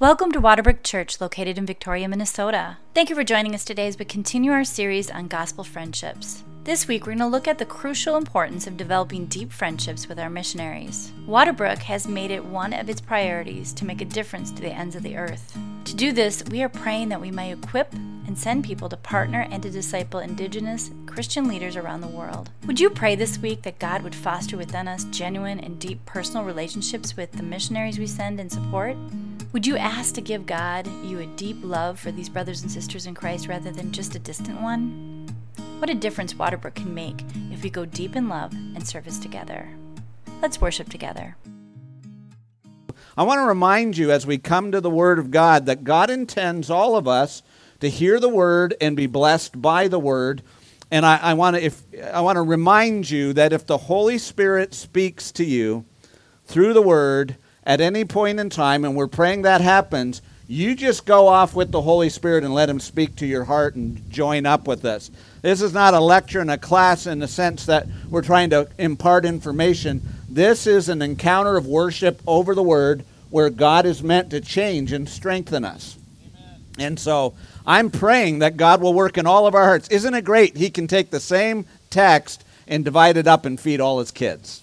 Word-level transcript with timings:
Welcome 0.00 0.30
to 0.30 0.40
Waterbrook 0.40 0.84
Church, 0.84 1.20
located 1.20 1.58
in 1.58 1.66
Victoria, 1.66 2.08
Minnesota. 2.08 2.76
Thank 2.94 3.10
you 3.10 3.16
for 3.16 3.24
joining 3.24 3.52
us 3.52 3.64
today 3.64 3.88
as 3.88 3.98
we 3.98 4.04
continue 4.04 4.52
our 4.52 4.62
series 4.62 5.10
on 5.10 5.26
gospel 5.26 5.64
friendships. 5.64 6.44
This 6.62 6.86
week, 6.86 7.02
we're 7.02 7.16
going 7.16 7.18
to 7.18 7.26
look 7.26 7.48
at 7.48 7.58
the 7.58 7.64
crucial 7.64 8.14
importance 8.14 8.68
of 8.68 8.76
developing 8.76 9.26
deep 9.26 9.52
friendships 9.52 10.08
with 10.08 10.20
our 10.20 10.30
missionaries. 10.30 11.10
Waterbrook 11.26 11.78
has 11.78 12.06
made 12.06 12.30
it 12.30 12.44
one 12.44 12.72
of 12.74 12.88
its 12.88 13.00
priorities 13.00 13.72
to 13.72 13.84
make 13.84 14.00
a 14.00 14.04
difference 14.04 14.52
to 14.52 14.62
the 14.62 14.70
ends 14.70 14.94
of 14.94 15.02
the 15.02 15.16
earth. 15.16 15.58
To 15.86 15.96
do 15.96 16.12
this, 16.12 16.44
we 16.44 16.62
are 16.62 16.68
praying 16.68 17.08
that 17.08 17.20
we 17.20 17.32
may 17.32 17.50
equip 17.50 17.92
and 17.92 18.38
send 18.38 18.64
people 18.64 18.88
to 18.90 18.96
partner 18.96 19.48
and 19.50 19.64
to 19.64 19.70
disciple 19.70 20.20
Indigenous 20.20 20.92
Christian 21.06 21.48
leaders 21.48 21.74
around 21.74 22.02
the 22.02 22.06
world. 22.06 22.50
Would 22.68 22.78
you 22.78 22.88
pray 22.88 23.16
this 23.16 23.38
week 23.38 23.62
that 23.62 23.80
God 23.80 24.02
would 24.04 24.14
foster 24.14 24.56
within 24.56 24.86
us 24.86 25.02
genuine 25.06 25.58
and 25.58 25.80
deep 25.80 26.06
personal 26.06 26.44
relationships 26.44 27.16
with 27.16 27.32
the 27.32 27.42
missionaries 27.42 27.98
we 27.98 28.06
send 28.06 28.38
and 28.38 28.52
support? 28.52 28.96
Would 29.54 29.66
you 29.66 29.78
ask 29.78 30.14
to 30.14 30.20
give 30.20 30.44
God 30.44 30.86
you 31.02 31.20
a 31.20 31.26
deep 31.26 31.56
love 31.62 31.98
for 31.98 32.12
these 32.12 32.28
brothers 32.28 32.60
and 32.60 32.70
sisters 32.70 33.06
in 33.06 33.14
Christ 33.14 33.48
rather 33.48 33.70
than 33.70 33.92
just 33.92 34.14
a 34.14 34.18
distant 34.18 34.60
one? 34.60 35.26
What 35.78 35.88
a 35.88 35.94
difference 35.94 36.34
Waterbrook 36.34 36.74
can 36.74 36.92
make 36.92 37.24
if 37.50 37.62
we 37.62 37.70
go 37.70 37.86
deep 37.86 38.14
in 38.14 38.28
love 38.28 38.52
and 38.52 38.86
service 38.86 39.18
together. 39.18 39.66
Let's 40.42 40.60
worship 40.60 40.90
together. 40.90 41.38
I 43.16 43.22
want 43.22 43.38
to 43.38 43.44
remind 43.44 43.96
you 43.96 44.10
as 44.10 44.26
we 44.26 44.36
come 44.36 44.70
to 44.70 44.82
the 44.82 44.90
Word 44.90 45.18
of 45.18 45.30
God 45.30 45.64
that 45.64 45.82
God 45.82 46.10
intends 46.10 46.68
all 46.68 46.94
of 46.94 47.08
us 47.08 47.42
to 47.80 47.88
hear 47.88 48.20
the 48.20 48.28
Word 48.28 48.74
and 48.82 48.94
be 48.94 49.06
blessed 49.06 49.62
by 49.62 49.88
the 49.88 49.98
Word. 49.98 50.42
And 50.90 51.06
I, 51.06 51.16
I 51.16 51.34
want 51.34 51.56
to 51.56 51.62
if 51.64 51.82
I 52.12 52.20
want 52.20 52.36
to 52.36 52.42
remind 52.42 53.08
you 53.08 53.32
that 53.32 53.54
if 53.54 53.66
the 53.66 53.78
Holy 53.78 54.18
Spirit 54.18 54.74
speaks 54.74 55.32
to 55.32 55.44
you 55.44 55.86
through 56.44 56.74
the 56.74 56.82
Word, 56.82 57.36
at 57.68 57.82
any 57.82 58.06
point 58.06 58.40
in 58.40 58.48
time, 58.48 58.82
and 58.82 58.96
we're 58.96 59.06
praying 59.06 59.42
that 59.42 59.60
happens, 59.60 60.22
you 60.48 60.74
just 60.74 61.04
go 61.04 61.28
off 61.28 61.54
with 61.54 61.70
the 61.70 61.82
Holy 61.82 62.08
Spirit 62.08 62.42
and 62.42 62.54
let 62.54 62.70
Him 62.70 62.80
speak 62.80 63.14
to 63.16 63.26
your 63.26 63.44
heart 63.44 63.74
and 63.74 64.10
join 64.10 64.46
up 64.46 64.66
with 64.66 64.86
us. 64.86 65.10
This 65.42 65.60
is 65.60 65.74
not 65.74 65.92
a 65.92 66.00
lecture 66.00 66.40
and 66.40 66.50
a 66.50 66.56
class 66.56 67.06
in 67.06 67.18
the 67.18 67.28
sense 67.28 67.66
that 67.66 67.86
we're 68.08 68.22
trying 68.22 68.48
to 68.50 68.70
impart 68.78 69.26
information. 69.26 70.00
This 70.30 70.66
is 70.66 70.88
an 70.88 71.02
encounter 71.02 71.58
of 71.58 71.66
worship 71.66 72.22
over 72.26 72.54
the 72.54 72.62
Word 72.62 73.04
where 73.28 73.50
God 73.50 73.84
is 73.84 74.02
meant 74.02 74.30
to 74.30 74.40
change 74.40 74.90
and 74.90 75.06
strengthen 75.06 75.66
us. 75.66 75.98
Amen. 76.24 76.60
And 76.78 76.98
so 76.98 77.34
I'm 77.66 77.90
praying 77.90 78.38
that 78.38 78.56
God 78.56 78.80
will 78.80 78.94
work 78.94 79.18
in 79.18 79.26
all 79.26 79.46
of 79.46 79.54
our 79.54 79.64
hearts. 79.64 79.88
Isn't 79.88 80.14
it 80.14 80.24
great? 80.24 80.56
He 80.56 80.70
can 80.70 80.86
take 80.86 81.10
the 81.10 81.20
same 81.20 81.66
text 81.90 82.42
and 82.66 82.82
divide 82.82 83.18
it 83.18 83.26
up 83.26 83.44
and 83.44 83.60
feed 83.60 83.82
all 83.82 83.98
his 83.98 84.10
kids. 84.10 84.62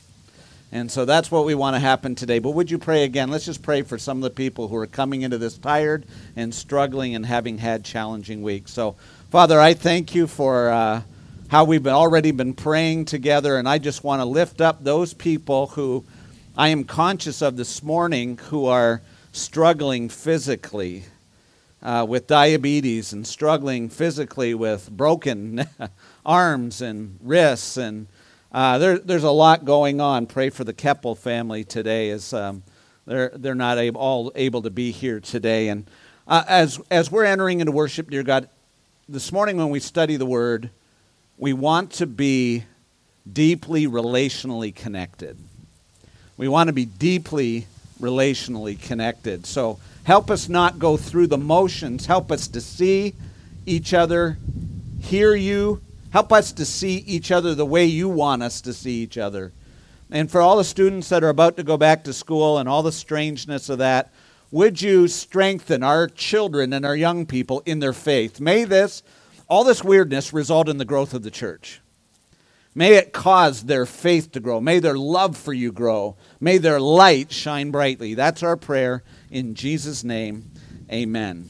And 0.72 0.92
so 0.92 1.06
that's 1.06 1.32
what 1.32 1.46
we 1.46 1.56
want 1.56 1.76
to 1.76 1.80
happen 1.80 2.16
today. 2.16 2.40
But 2.40 2.52
would 2.52 2.70
you 2.70 2.78
pray 2.78 3.04
again? 3.04 3.30
Let's 3.30 3.46
just 3.46 3.62
pray 3.62 3.82
for 3.82 3.98
some 3.98 4.18
of 4.18 4.24
the 4.24 4.30
people 4.30 4.68
who 4.68 4.76
are 4.76 4.88
coming 4.88 5.22
into 5.22 5.38
this 5.38 5.58
tired 5.58 6.06
and 6.36 6.54
struggling 6.54 7.16
and 7.16 7.26
having 7.26 7.60
had 7.60 7.86
challenging 7.86 8.42
weeks. 8.42 8.74
So, 8.74 8.96
Father, 9.30 9.60
I 9.60 9.74
thank 9.74 10.16
you 10.16 10.28
for 10.28 10.70
uh, 10.70 11.02
how 11.50 11.64
we've 11.64 11.84
been 11.84 11.94
already 11.94 12.32
been 12.32 12.54
praying 12.54 13.06
together, 13.06 13.58
and 13.58 13.70
I 13.70 13.78
just 13.78 14.04
want 14.04 14.22
to 14.22 14.26
lift 14.26 14.60
up 14.60 14.84
those 14.84 15.14
people 15.14 15.68
who 15.68 16.04
I 16.58 16.70
am 16.70 16.84
conscious 16.84 17.42
of 17.42 17.58
this 17.58 17.84
morning 17.84 18.38
who 18.50 18.66
are 18.66 19.02
struggling 19.32 20.10
physically 20.10 21.04
uh, 21.84 22.06
with 22.08 22.28
diabetes 22.28 23.14
and 23.14 23.28
struggling 23.28 23.90
physically 23.90 24.54
with 24.54 24.90
broken 24.90 25.68
arms 26.26 26.82
and 26.82 27.20
wrists 27.22 27.78
and 27.78 28.08
uh, 28.56 28.78
there, 28.78 28.98
there's 28.98 29.26
a 29.26 29.32
lot 29.32 29.66
going 29.66 30.00
on. 30.00 30.26
Pray 30.28 30.50
for 30.50 30.64
the 30.64 30.72
Keppel 30.72 31.14
family 31.14 31.66
today 31.66 32.10
as 32.10 32.34
um, 32.34 32.64
they're, 33.06 33.30
they're 33.36 33.54
not 33.54 33.78
able, 33.78 34.00
all 34.00 34.32
able 34.34 34.62
to 34.62 34.70
be 34.70 34.92
here 34.92 35.20
today. 35.20 35.68
And 35.68 35.86
uh, 36.26 36.46
as, 36.48 36.80
as 36.90 37.12
we're 37.12 37.26
entering 37.26 37.60
into 37.60 37.74
worship, 37.74 38.10
dear 38.10 38.24
God, 38.24 38.48
this 39.10 39.34
morning 39.34 39.58
when 39.58 39.72
we 39.72 39.82
study 39.82 40.16
the 40.16 40.26
Word, 40.26 40.70
we 41.38 41.52
want 41.52 41.92
to 41.96 42.08
be 42.08 42.64
deeply 43.30 43.88
relationally 43.88 44.74
connected. 44.74 45.38
We 46.38 46.48
want 46.48 46.68
to 46.70 46.74
be 46.74 46.86
deeply 46.86 47.68
relationally 48.00 48.82
connected. 48.82 49.46
So 49.46 49.82
help 50.06 50.32
us 50.32 50.48
not 50.48 50.80
go 50.80 50.96
through 50.96 51.28
the 51.28 51.38
motions. 51.38 52.06
Help 52.06 52.32
us 52.32 52.48
to 52.48 52.62
see 52.62 53.16
each 53.66 53.94
other, 53.94 54.38
hear 55.02 55.36
you, 55.36 55.82
Help 56.16 56.32
us 56.32 56.54
to 56.54 56.64
see 56.64 57.00
each 57.00 57.30
other 57.30 57.54
the 57.54 57.66
way 57.66 57.84
you 57.84 58.08
want 58.08 58.42
us 58.42 58.62
to 58.62 58.72
see 58.72 59.04
each 59.04 59.18
other. 59.18 59.52
And 60.10 60.32
for 60.32 60.40
all 60.40 60.56
the 60.56 60.64
students 60.64 61.10
that 61.10 61.26
are 61.26 61.30
about 61.30 61.58
to 61.58 61.64
go 61.64 61.76
back 61.76 62.06
to 62.06 62.14
school 62.14 62.58
and 62.58 62.70
all 62.70 62.84
the 62.84 62.94
strangeness 62.94 63.68
of 63.68 63.80
that, 63.80 64.14
would 64.50 64.82
you 64.82 65.10
strengthen 65.10 65.84
our 65.84 66.08
children 66.08 66.72
and 66.72 66.86
our 66.86 66.96
young 66.96 67.26
people 67.26 67.62
in 67.66 67.80
their 67.80 67.92
faith? 67.92 68.40
May 68.40 68.64
this, 68.64 69.04
all 69.50 69.66
this 69.66 69.84
weirdness, 69.84 70.32
result 70.32 70.70
in 70.70 70.78
the 70.78 70.86
growth 70.86 71.14
of 71.14 71.24
the 71.24 71.30
church. 71.30 71.82
May 72.74 72.94
it 72.94 73.12
cause 73.12 73.64
their 73.64 73.86
faith 73.86 74.32
to 74.32 74.40
grow. 74.40 74.62
May 74.62 74.80
their 74.80 74.98
love 74.98 75.36
for 75.36 75.52
you 75.52 75.74
grow. 75.74 76.16
May 76.40 76.60
their 76.60 76.80
light 76.80 77.34
shine 77.34 77.72
brightly. 77.72 78.14
That's 78.14 78.42
our 78.42 78.56
prayer 78.56 79.04
in 79.30 79.54
Jesus' 79.54 80.06
name. 80.06 80.50
Amen. 80.90 81.50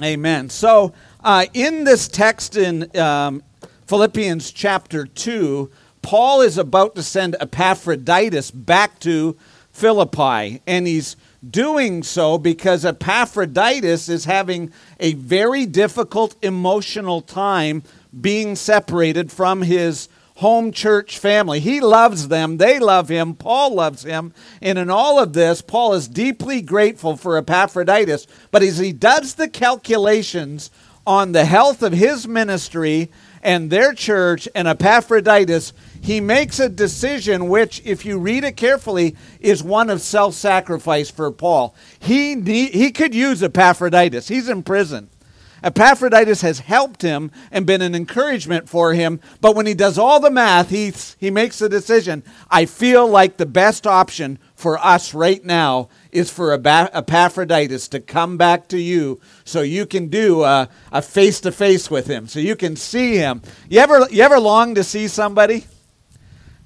Amen. 0.00 0.50
So, 0.50 0.92
uh, 1.24 1.46
in 1.54 1.82
this 1.84 2.06
text 2.06 2.56
in 2.56 2.96
um, 2.98 3.42
Philippians 3.86 4.50
chapter 4.50 5.06
2, 5.06 5.70
Paul 6.02 6.40
is 6.40 6.58
about 6.58 6.96
to 6.96 7.04
send 7.04 7.36
Epaphroditus 7.38 8.50
back 8.50 8.98
to 9.00 9.36
Philippi, 9.70 10.60
and 10.66 10.88
he's 10.88 11.16
doing 11.48 12.02
so 12.02 12.36
because 12.36 12.84
Epaphroditus 12.84 14.08
is 14.08 14.24
having 14.24 14.72
a 14.98 15.12
very 15.14 15.66
difficult 15.66 16.34
emotional 16.42 17.20
time 17.20 17.84
being 18.20 18.56
separated 18.56 19.30
from 19.30 19.62
his 19.62 20.08
home 20.36 20.72
church 20.72 21.18
family. 21.18 21.60
He 21.60 21.80
loves 21.80 22.26
them, 22.26 22.56
they 22.56 22.80
love 22.80 23.08
him, 23.08 23.34
Paul 23.34 23.76
loves 23.76 24.02
him. 24.02 24.34
And 24.60 24.78
in 24.78 24.90
all 24.90 25.20
of 25.20 25.32
this, 25.32 25.62
Paul 25.62 25.94
is 25.94 26.08
deeply 26.08 26.60
grateful 26.60 27.16
for 27.16 27.36
Epaphroditus. 27.36 28.26
But 28.50 28.64
as 28.64 28.78
he 28.78 28.92
does 28.92 29.34
the 29.34 29.48
calculations 29.48 30.72
on 31.06 31.30
the 31.30 31.44
health 31.44 31.84
of 31.84 31.92
his 31.92 32.26
ministry 32.26 33.10
and 33.42 33.70
their 33.70 33.92
church 33.92 34.48
and 34.54 34.66
Epaphroditus, 34.68 35.72
he 36.00 36.20
makes 36.20 36.60
a 36.60 36.68
decision 36.68 37.48
which, 37.48 37.82
if 37.84 38.04
you 38.04 38.18
read 38.18 38.44
it 38.44 38.56
carefully, 38.56 39.16
is 39.40 39.62
one 39.62 39.90
of 39.90 40.00
self 40.00 40.34
sacrifice 40.34 41.10
for 41.10 41.30
Paul. 41.30 41.74
He, 41.98 42.40
he 42.40 42.90
could 42.90 43.14
use 43.14 43.42
Epaphroditus, 43.42 44.28
he's 44.28 44.48
in 44.48 44.62
prison. 44.62 45.10
Epaphroditus 45.62 46.42
has 46.42 46.60
helped 46.60 47.02
him 47.02 47.30
and 47.50 47.66
been 47.66 47.82
an 47.82 47.94
encouragement 47.94 48.68
for 48.68 48.92
him, 48.92 49.20
but 49.40 49.56
when 49.56 49.66
he 49.66 49.74
does 49.74 49.98
all 49.98 50.20
the 50.20 50.30
math, 50.30 50.68
he, 50.70 50.92
he 51.18 51.30
makes 51.30 51.58
the 51.58 51.68
decision 51.68 52.22
I 52.50 52.66
feel 52.66 53.08
like 53.08 53.36
the 53.36 53.46
best 53.46 53.86
option 53.86 54.38
for 54.54 54.78
us 54.78 55.14
right 55.14 55.44
now 55.44 55.88
is 56.16 56.30
for 56.30 56.52
Epaphroditus 56.52 57.88
to 57.88 58.00
come 58.00 58.36
back 58.36 58.68
to 58.68 58.80
you 58.80 59.20
so 59.44 59.60
you 59.60 59.84
can 59.84 60.08
do 60.08 60.42
a 60.42 60.68
face 61.02 61.40
to 61.42 61.52
face 61.52 61.90
with 61.90 62.06
him, 62.06 62.26
so 62.26 62.40
you 62.40 62.56
can 62.56 62.74
see 62.74 63.16
him. 63.16 63.42
You 63.68 63.80
ever, 63.80 64.06
you 64.10 64.22
ever 64.22 64.40
long 64.40 64.74
to 64.76 64.82
see 64.82 65.08
somebody? 65.08 65.66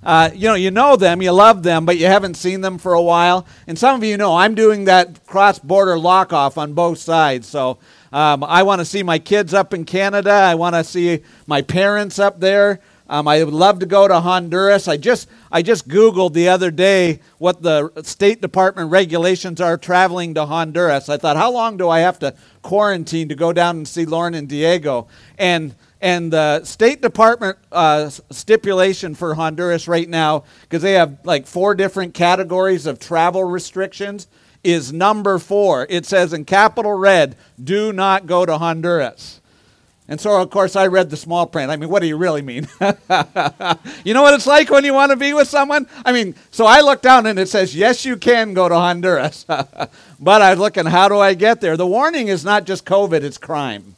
Uh, 0.02 0.30
you 0.32 0.48
know, 0.48 0.54
you 0.54 0.70
know 0.70 0.96
them, 0.96 1.20
you 1.20 1.30
love 1.30 1.62
them, 1.62 1.84
but 1.84 1.98
you 1.98 2.06
haven't 2.06 2.34
seen 2.34 2.62
them 2.62 2.78
for 2.78 2.94
a 2.94 3.02
while. 3.02 3.46
And 3.66 3.78
some 3.78 3.96
of 3.96 4.04
you 4.04 4.16
know 4.16 4.34
I'm 4.34 4.54
doing 4.54 4.84
that 4.84 5.26
cross 5.26 5.58
border 5.58 5.98
lock 5.98 6.32
off 6.32 6.56
on 6.56 6.72
both 6.72 6.98
sides. 6.98 7.46
So 7.46 7.78
um, 8.10 8.42
I 8.42 8.62
want 8.62 8.80
to 8.80 8.86
see 8.86 9.02
my 9.02 9.18
kids 9.18 9.52
up 9.52 9.74
in 9.74 9.84
Canada. 9.84 10.30
I 10.30 10.54
want 10.54 10.74
to 10.74 10.84
see 10.84 11.20
my 11.46 11.60
parents 11.60 12.18
up 12.18 12.40
there. 12.40 12.80
Um, 13.10 13.26
I 13.26 13.42
would 13.42 13.52
love 13.52 13.80
to 13.80 13.86
go 13.86 14.06
to 14.06 14.20
Honduras. 14.20 14.86
I 14.86 14.96
just 14.96 15.28
I 15.50 15.62
just 15.62 15.88
Googled 15.88 16.32
the 16.32 16.48
other 16.48 16.70
day 16.70 17.18
what 17.38 17.60
the 17.60 17.90
State 18.04 18.40
Department 18.40 18.92
regulations 18.92 19.60
are 19.60 19.76
traveling 19.76 20.34
to 20.34 20.46
Honduras. 20.46 21.08
I 21.08 21.16
thought, 21.16 21.36
how 21.36 21.50
long 21.50 21.76
do 21.76 21.88
I 21.88 21.98
have 21.98 22.20
to 22.20 22.34
quarantine 22.62 23.28
to 23.28 23.34
go 23.34 23.52
down 23.52 23.78
and 23.78 23.88
see 23.88 24.06
Lauren 24.06 24.34
and 24.34 24.48
Diego? 24.48 25.08
And 25.38 25.74
and 26.00 26.32
the 26.32 26.62
State 26.62 27.02
Department 27.02 27.58
uh, 27.72 28.10
stipulation 28.10 29.16
for 29.16 29.34
Honduras 29.34 29.88
right 29.88 30.08
now, 30.08 30.44
because 30.62 30.82
they 30.82 30.92
have 30.92 31.18
like 31.24 31.48
four 31.48 31.74
different 31.74 32.14
categories 32.14 32.86
of 32.86 33.00
travel 33.00 33.42
restrictions, 33.42 34.28
is 34.62 34.92
number 34.92 35.40
four. 35.40 35.84
It 35.90 36.06
says 36.06 36.32
in 36.32 36.44
capital 36.44 36.94
red, 36.94 37.34
"Do 37.62 37.92
not 37.92 38.26
go 38.26 38.46
to 38.46 38.56
Honduras." 38.58 39.39
And 40.10 40.20
so, 40.20 40.42
of 40.42 40.50
course, 40.50 40.74
I 40.74 40.88
read 40.88 41.08
the 41.08 41.16
small 41.16 41.46
print. 41.46 41.70
I 41.70 41.76
mean, 41.76 41.88
what 41.88 42.02
do 42.02 42.08
you 42.08 42.16
really 42.16 42.42
mean? 42.42 42.66
you 42.80 44.12
know 44.12 44.22
what 44.22 44.34
it's 44.34 44.46
like 44.46 44.68
when 44.68 44.84
you 44.84 44.92
want 44.92 45.10
to 45.10 45.16
be 45.16 45.32
with 45.32 45.46
someone? 45.46 45.86
I 46.04 46.10
mean, 46.10 46.34
so 46.50 46.66
I 46.66 46.80
look 46.80 47.00
down 47.00 47.26
and 47.26 47.38
it 47.38 47.48
says, 47.48 47.76
yes, 47.76 48.04
you 48.04 48.16
can 48.16 48.52
go 48.52 48.68
to 48.68 48.74
Honduras. 48.74 49.44
but 50.20 50.42
I 50.42 50.54
look 50.54 50.76
and 50.76 50.88
how 50.88 51.08
do 51.08 51.20
I 51.20 51.34
get 51.34 51.60
there? 51.60 51.76
The 51.76 51.86
warning 51.86 52.26
is 52.26 52.44
not 52.44 52.64
just 52.64 52.84
COVID, 52.84 53.22
it's 53.22 53.38
crime. 53.38 53.94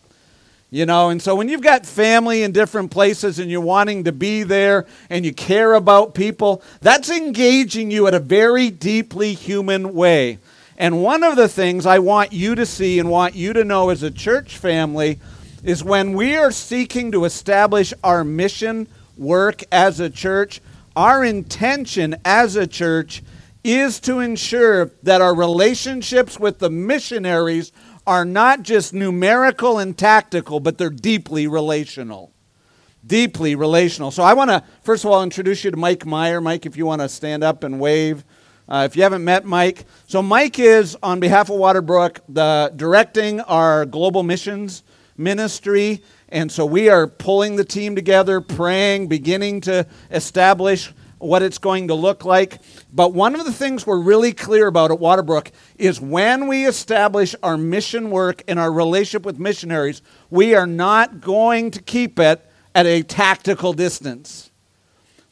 You 0.68 0.84
know, 0.84 1.08
and 1.08 1.20
so 1.20 1.34
when 1.34 1.48
you've 1.48 1.62
got 1.62 1.86
family 1.86 2.42
in 2.42 2.52
different 2.52 2.90
places 2.90 3.38
and 3.38 3.50
you're 3.50 3.62
wanting 3.62 4.04
to 4.04 4.12
be 4.12 4.42
there 4.42 4.86
and 5.08 5.24
you 5.24 5.32
care 5.32 5.72
about 5.72 6.14
people, 6.14 6.62
that's 6.82 7.08
engaging 7.08 7.90
you 7.90 8.06
at 8.06 8.12
a 8.12 8.18
very 8.18 8.68
deeply 8.68 9.32
human 9.32 9.94
way. 9.94 10.38
And 10.76 11.02
one 11.02 11.22
of 11.22 11.36
the 11.36 11.48
things 11.48 11.86
I 11.86 12.00
want 12.00 12.34
you 12.34 12.54
to 12.54 12.66
see 12.66 12.98
and 12.98 13.08
want 13.08 13.34
you 13.34 13.54
to 13.54 13.64
know 13.64 13.88
as 13.88 14.02
a 14.02 14.10
church 14.10 14.58
family 14.58 15.18
is 15.62 15.84
when 15.84 16.12
we 16.14 16.36
are 16.36 16.50
seeking 16.50 17.12
to 17.12 17.24
establish 17.24 17.94
our 18.02 18.24
mission 18.24 18.88
work 19.16 19.62
as 19.70 20.00
a 20.00 20.10
church, 20.10 20.60
our 20.96 21.24
intention 21.24 22.16
as 22.24 22.56
a 22.56 22.66
church 22.66 23.22
is 23.64 24.00
to 24.00 24.18
ensure 24.18 24.90
that 25.02 25.20
our 25.20 25.34
relationships 25.34 26.38
with 26.38 26.58
the 26.58 26.70
missionaries 26.70 27.70
are 28.06 28.24
not 28.24 28.62
just 28.62 28.92
numerical 28.92 29.78
and 29.78 29.96
tactical, 29.96 30.58
but 30.58 30.78
they're 30.78 30.90
deeply 30.90 31.46
relational. 31.46 32.32
Deeply 33.06 33.54
relational. 33.54 34.10
So 34.10 34.22
I 34.22 34.34
want 34.34 34.50
to, 34.50 34.64
first 34.82 35.04
of 35.04 35.10
all, 35.10 35.22
introduce 35.22 35.64
you 35.64 35.70
to 35.70 35.76
Mike 35.76 36.04
Meyer. 36.04 36.40
Mike, 36.40 36.66
if 36.66 36.76
you 36.76 36.86
want 36.86 37.00
to 37.00 37.08
stand 37.08 37.44
up 37.44 37.62
and 37.62 37.78
wave. 37.78 38.24
Uh, 38.68 38.86
if 38.88 38.96
you 38.96 39.02
haven't 39.02 39.24
met 39.24 39.44
Mike, 39.44 39.84
so 40.06 40.22
Mike 40.22 40.58
is, 40.58 40.96
on 41.02 41.20
behalf 41.20 41.50
of 41.50 41.56
Waterbrook, 41.56 42.20
the 42.28 42.72
directing 42.74 43.40
our 43.40 43.84
global 43.84 44.22
missions 44.22 44.82
ministry. 45.16 46.02
And 46.28 46.50
so 46.50 46.64
we 46.64 46.88
are 46.88 47.06
pulling 47.06 47.56
the 47.56 47.64
team 47.64 47.94
together, 47.94 48.40
praying, 48.40 49.08
beginning 49.08 49.62
to 49.62 49.86
establish 50.10 50.92
what 51.18 51.42
it's 51.42 51.58
going 51.58 51.88
to 51.88 51.94
look 51.94 52.24
like. 52.24 52.60
But 52.92 53.12
one 53.14 53.34
of 53.34 53.44
the 53.44 53.52
things 53.52 53.86
we're 53.86 54.00
really 54.00 54.32
clear 54.32 54.66
about 54.66 54.90
at 54.90 54.98
Waterbrook 54.98 55.50
is 55.76 56.00
when 56.00 56.48
we 56.48 56.66
establish 56.66 57.34
our 57.42 57.56
mission 57.56 58.10
work 58.10 58.42
and 58.48 58.58
our 58.58 58.72
relationship 58.72 59.24
with 59.24 59.38
missionaries, 59.38 60.02
we 60.30 60.54
are 60.54 60.66
not 60.66 61.20
going 61.20 61.70
to 61.72 61.82
keep 61.82 62.18
it 62.18 62.44
at 62.74 62.86
a 62.86 63.02
tactical 63.02 63.72
distance. 63.72 64.51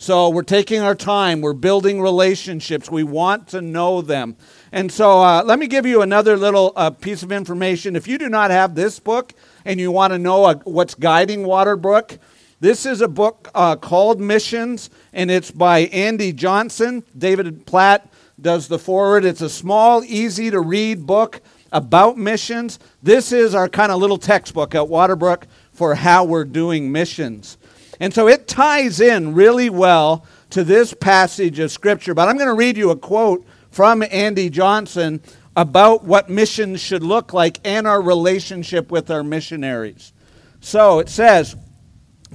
So 0.02 0.31
we're 0.31 0.44
taking 0.44 0.81
our 0.81 0.94
time, 0.94 1.43
we're 1.43 1.52
building 1.52 2.00
relationships, 2.00 2.91
we 2.91 3.02
want 3.02 3.49
to 3.49 3.61
know 3.61 4.00
them. 4.00 4.35
And 4.73 4.91
so 4.91 5.20
uh, 5.20 5.43
let 5.44 5.58
me 5.58 5.67
give 5.67 5.85
you 5.85 6.00
another 6.00 6.38
little 6.38 6.73
uh, 6.75 6.88
piece 6.88 7.23
of 7.23 7.31
information. 7.31 7.94
If 7.94 8.08
you 8.08 8.17
do 8.17 8.31
not 8.31 8.50
have 8.50 8.75
this 8.75 8.99
book 8.99 9.35
and 9.67 9.79
you 9.79 9.93
want 9.93 10.14
to 10.14 10.19
know 10.19 10.47
uh, 10.47 10.55
what's 10.64 10.94
guiding 10.94 11.41
Waterbrook, 11.41 12.17
this 12.61 12.87
is 12.87 13.02
a 13.02 13.08
book 13.08 13.50
uh, 13.55 13.76
called 13.76 14.23
Missions, 14.23 14.88
and 15.12 15.31
it's 15.31 15.50
by 15.50 15.81
Andy 15.81 16.32
Johnson. 16.32 17.05
David 17.19 17.67
Platt 17.67 18.11
does 18.41 18.69
the 18.69 18.79
foreword. 18.79 19.26
It's 19.26 19.43
a 19.43 19.50
small, 19.50 20.02
easy 20.02 20.50
to 20.50 20.61
read 20.61 21.06
book 21.06 21.43
about 21.73 22.17
missions. 22.17 22.79
This 23.02 23.32
is 23.32 23.55
our 23.55 23.69
kind 23.69 23.93
of 23.93 24.00
little 24.00 24.17
textbook 24.17 24.75
at 24.75 24.88
Waterbrook 24.88 25.43
for 25.75 25.94
how 25.94 26.25
we're 26.25 26.47
doing 26.47 26.91
missions. 26.91 27.58
And 28.00 28.12
so 28.14 28.26
it 28.29 28.49
ties 28.49 29.00
in 29.00 29.35
really 29.35 29.69
well 29.70 30.26
to 30.50 30.64
this 30.64 30.94
passage 30.94 31.58
of 31.58 31.70
Scripture. 31.70 32.14
But 32.14 32.29
I'm 32.29 32.37
going 32.37 32.49
to 32.49 32.55
read 32.55 32.76
you 32.76 32.91
a 32.91 32.97
quote 32.97 33.47
from 33.70 34.02
Andy 34.11 34.49
Johnson 34.49 35.20
about 35.55 36.05
what 36.05 36.31
missions 36.31 36.81
should 36.81 37.02
look 37.02 37.32
like 37.32 37.61
and 37.64 37.87
our 37.87 38.00
relationship 38.00 38.91
with 38.91 39.11
our 39.11 39.23
missionaries. 39.23 40.12
So 40.61 40.99
it 40.99 41.08
says, 41.08 41.55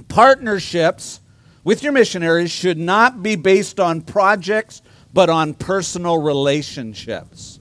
partnerships 0.08 1.20
with 1.64 1.82
your 1.82 1.92
missionaries 1.92 2.50
should 2.50 2.78
not 2.78 3.22
be 3.22 3.34
based 3.34 3.80
on 3.80 4.00
projects, 4.00 4.82
but 5.12 5.28
on 5.28 5.54
personal 5.54 6.18
relationships. 6.18 7.58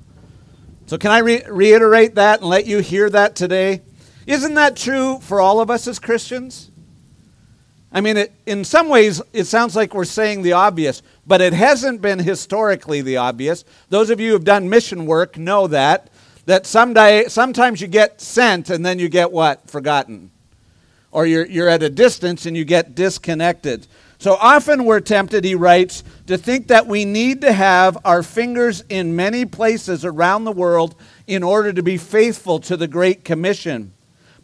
So, 0.87 0.99
can 0.99 1.09
I 1.09 1.19
re- 1.19 1.43
reiterate 1.47 2.15
that 2.15 2.41
and 2.41 2.49
let 2.49 2.67
you 2.67 2.79
hear 2.79 3.09
that 3.09 3.35
today? 3.35 3.81
Isn't 4.27 4.53
that 4.53 4.75
true 4.75 5.17
for 5.19 5.41
all 5.41 5.59
of 5.59 5.71
us 5.71 5.87
as 5.87 5.97
Christians? 5.97 6.69
I 7.95 8.01
mean, 8.01 8.17
it, 8.17 8.33
in 8.45 8.65
some 8.65 8.89
ways, 8.89 9.21
it 9.31 9.45
sounds 9.45 9.73
like 9.73 9.93
we're 9.93 10.03
saying 10.03 10.41
the 10.41 10.51
obvious, 10.51 11.01
but 11.25 11.39
it 11.39 11.53
hasn't 11.53 12.01
been 12.01 12.19
historically 12.19 13.01
the 13.01 13.15
obvious. 13.15 13.63
Those 13.87 14.09
of 14.09 14.19
you 14.19 14.33
who've 14.33 14.43
done 14.43 14.69
mission 14.69 15.05
work 15.05 15.37
know 15.37 15.67
that. 15.67 16.09
That 16.45 16.65
someday, 16.65 17.29
sometimes 17.29 17.79
you 17.79 17.87
get 17.87 18.19
sent 18.19 18.69
and 18.69 18.85
then 18.85 18.99
you 18.99 19.07
get 19.07 19.31
what? 19.31 19.69
Forgotten. 19.69 20.29
Or 21.11 21.25
you're, 21.25 21.45
you're 21.45 21.69
at 21.69 21.83
a 21.83 21.89
distance 21.89 22.45
and 22.45 22.57
you 22.57 22.65
get 22.65 22.95
disconnected. 22.95 23.87
So 24.17 24.35
often 24.35 24.83
we're 24.83 24.99
tempted, 24.99 25.45
he 25.45 25.55
writes, 25.55 26.03
to 26.27 26.37
think 26.37 26.67
that 26.67 26.87
we 26.87 27.05
need 27.05 27.39
to 27.41 27.53
have 27.53 27.97
our 28.03 28.23
fingers 28.23 28.83
in 28.89 29.15
many 29.15 29.45
places 29.45 30.03
around 30.03 30.43
the 30.43 30.51
world 30.51 30.95
in 31.27 31.43
order 31.43 31.71
to 31.71 31.81
be 31.81 31.95
faithful 31.95 32.59
to 32.59 32.75
the 32.75 32.89
Great 32.89 33.23
Commission. 33.23 33.94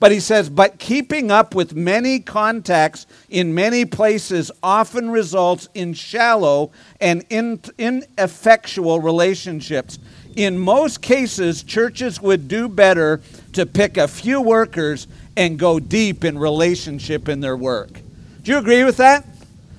But 0.01 0.11
he 0.11 0.19
says, 0.19 0.49
but 0.49 0.79
keeping 0.79 1.29
up 1.29 1.53
with 1.53 1.75
many 1.75 2.19
contacts 2.19 3.05
in 3.29 3.53
many 3.53 3.85
places 3.85 4.49
often 4.63 5.11
results 5.11 5.69
in 5.75 5.93
shallow 5.93 6.71
and 6.99 7.23
in, 7.29 7.61
ineffectual 7.77 8.99
relationships. 8.99 9.99
In 10.35 10.57
most 10.57 11.03
cases, 11.03 11.61
churches 11.61 12.19
would 12.19 12.47
do 12.47 12.67
better 12.67 13.21
to 13.53 13.67
pick 13.67 13.97
a 13.97 14.07
few 14.07 14.41
workers 14.41 15.05
and 15.37 15.59
go 15.59 15.79
deep 15.79 16.25
in 16.25 16.39
relationship 16.39 17.29
in 17.29 17.39
their 17.39 17.55
work. 17.55 18.01
Do 18.41 18.53
you 18.53 18.57
agree 18.57 18.83
with 18.83 18.97
that? 18.97 19.23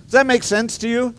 Does 0.04 0.12
that 0.12 0.26
make 0.26 0.44
sense 0.44 0.78
to 0.78 0.88
you? 0.88 1.14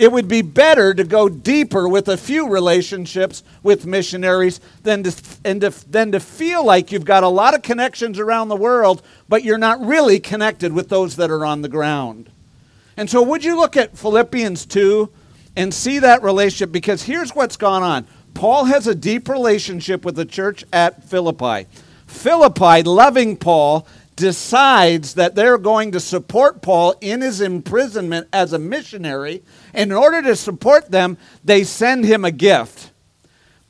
It 0.00 0.10
would 0.10 0.28
be 0.28 0.40
better 0.40 0.94
to 0.94 1.04
go 1.04 1.28
deeper 1.28 1.86
with 1.86 2.08
a 2.08 2.16
few 2.16 2.48
relationships 2.48 3.42
with 3.62 3.84
missionaries 3.84 4.58
than 4.82 5.02
to, 5.02 5.22
and 5.44 5.60
to, 5.60 5.90
than 5.90 6.12
to 6.12 6.20
feel 6.20 6.64
like 6.64 6.90
you've 6.90 7.04
got 7.04 7.22
a 7.22 7.28
lot 7.28 7.52
of 7.52 7.60
connections 7.60 8.18
around 8.18 8.48
the 8.48 8.56
world, 8.56 9.02
but 9.28 9.44
you're 9.44 9.58
not 9.58 9.78
really 9.84 10.18
connected 10.18 10.72
with 10.72 10.88
those 10.88 11.16
that 11.16 11.30
are 11.30 11.44
on 11.44 11.60
the 11.60 11.68
ground. 11.68 12.30
And 12.96 13.10
so, 13.10 13.20
would 13.22 13.44
you 13.44 13.58
look 13.58 13.76
at 13.76 13.98
Philippians 13.98 14.64
2 14.64 15.10
and 15.56 15.74
see 15.74 15.98
that 15.98 16.22
relationship? 16.22 16.72
Because 16.72 17.02
here's 17.02 17.34
what's 17.34 17.58
gone 17.58 17.82
on 17.82 18.06
Paul 18.32 18.64
has 18.64 18.86
a 18.86 18.94
deep 18.94 19.28
relationship 19.28 20.06
with 20.06 20.16
the 20.16 20.24
church 20.24 20.64
at 20.72 21.04
Philippi. 21.04 21.66
Philippi, 22.06 22.84
loving 22.84 23.36
Paul, 23.36 23.86
decides 24.20 25.14
that 25.14 25.34
they're 25.34 25.56
going 25.56 25.92
to 25.92 25.98
support 25.98 26.60
Paul 26.60 26.94
in 27.00 27.22
his 27.22 27.40
imprisonment 27.40 28.28
as 28.34 28.52
a 28.52 28.58
missionary. 28.58 29.42
And 29.72 29.90
in 29.90 29.96
order 29.96 30.20
to 30.20 30.36
support 30.36 30.90
them, 30.90 31.16
they 31.42 31.64
send 31.64 32.04
him 32.04 32.24
a 32.26 32.30
gift. 32.30 32.90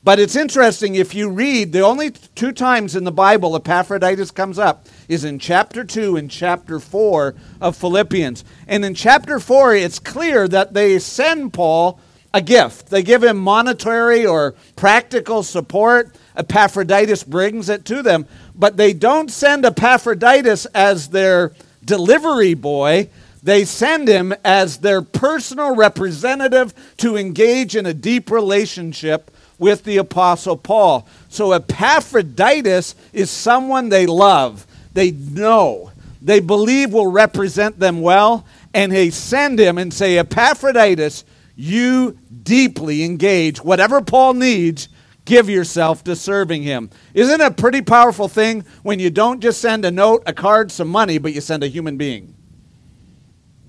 But 0.03 0.19
it's 0.19 0.35
interesting 0.35 0.97
if 0.97 1.15
you 1.15 1.31
read, 1.31 1.73
the 1.73 1.83
only 1.83 2.11
two 2.11 2.51
times 2.51 2.97
in 2.97 3.05
the 3.05 3.13
Bible 3.13 3.55
Epaphroditus 3.55 4.33
comes 4.33 4.59
up 4.59 4.87
is 5.09 5.25
in 5.25 5.39
chapter 5.39 5.85
2 5.85 6.17
and 6.17 6.29
chapter 6.29 6.81
4 6.81 7.35
of 7.61 7.77
Philippians. 7.77 8.45
And 8.67 8.85
in 8.85 8.95
chapter 8.95 9.39
4, 9.39 9.77
it's 9.77 10.01
clear 10.01 10.49
that 10.49 10.75
they 10.75 10.99
send 10.99 11.53
Paul 11.53 12.01
a 12.35 12.41
gift. 12.41 12.89
They 12.89 13.03
give 13.03 13.23
him 13.23 13.37
monetary 13.37 14.27
or 14.27 14.55
practical 14.75 15.43
support. 15.43 16.17
Epaphroditus 16.37 17.23
brings 17.23 17.69
it 17.69 17.85
to 17.85 18.03
them 18.03 18.27
but 18.61 18.77
they 18.77 18.93
don't 18.93 19.31
send 19.31 19.65
Epaphroditus 19.65 20.67
as 20.67 21.09
their 21.09 21.53
delivery 21.83 22.53
boy. 22.53 23.09
They 23.43 23.65
send 23.65 24.07
him 24.07 24.35
as 24.45 24.77
their 24.77 25.01
personal 25.01 25.75
representative 25.75 26.75
to 26.99 27.17
engage 27.17 27.75
in 27.75 27.87
a 27.87 27.95
deep 27.95 28.31
relationship 28.31 29.31
with 29.59 29.85
the 29.85 29.97
Apostle 29.97 30.59
Paul. 30.59 31.09
So 31.31 31.53
Epaphroditus 31.53 32.95
is 33.15 33.31
someone 33.31 33.89
they 33.89 34.05
love, 34.07 34.67
they 34.93 35.11
know, 35.11 35.91
they 36.21 36.41
believe 36.41 36.93
will 36.93 37.11
represent 37.11 37.79
them 37.79 38.03
well, 38.03 38.45
and 38.75 38.93
they 38.93 39.09
send 39.09 39.59
him 39.59 39.79
and 39.79 39.93
say, 39.93 40.19
Epaphroditus, 40.19 41.25
you 41.57 42.19
deeply 42.43 43.05
engage 43.05 43.65
whatever 43.65 44.03
Paul 44.03 44.35
needs 44.35 44.89
give 45.31 45.49
yourself 45.49 46.03
to 46.03 46.17
serving 46.17 46.65
Him. 46.65 46.91
Isn't 47.15 47.41
it 47.41 47.47
a 47.47 47.51
pretty 47.53 47.83
powerful 47.83 48.27
thing 48.27 48.65
when 48.83 48.99
you 48.99 49.11
don't 49.11 49.41
just 49.41 49.61
send 49.61 49.85
a 49.85 49.91
note, 49.91 50.25
a 50.27 50.33
card, 50.33 50.73
some 50.73 50.89
money, 50.89 51.19
but 51.19 51.33
you 51.33 51.41
send 51.41 51.63
a 51.63 51.69
human 51.69 51.97
being? 51.97 52.35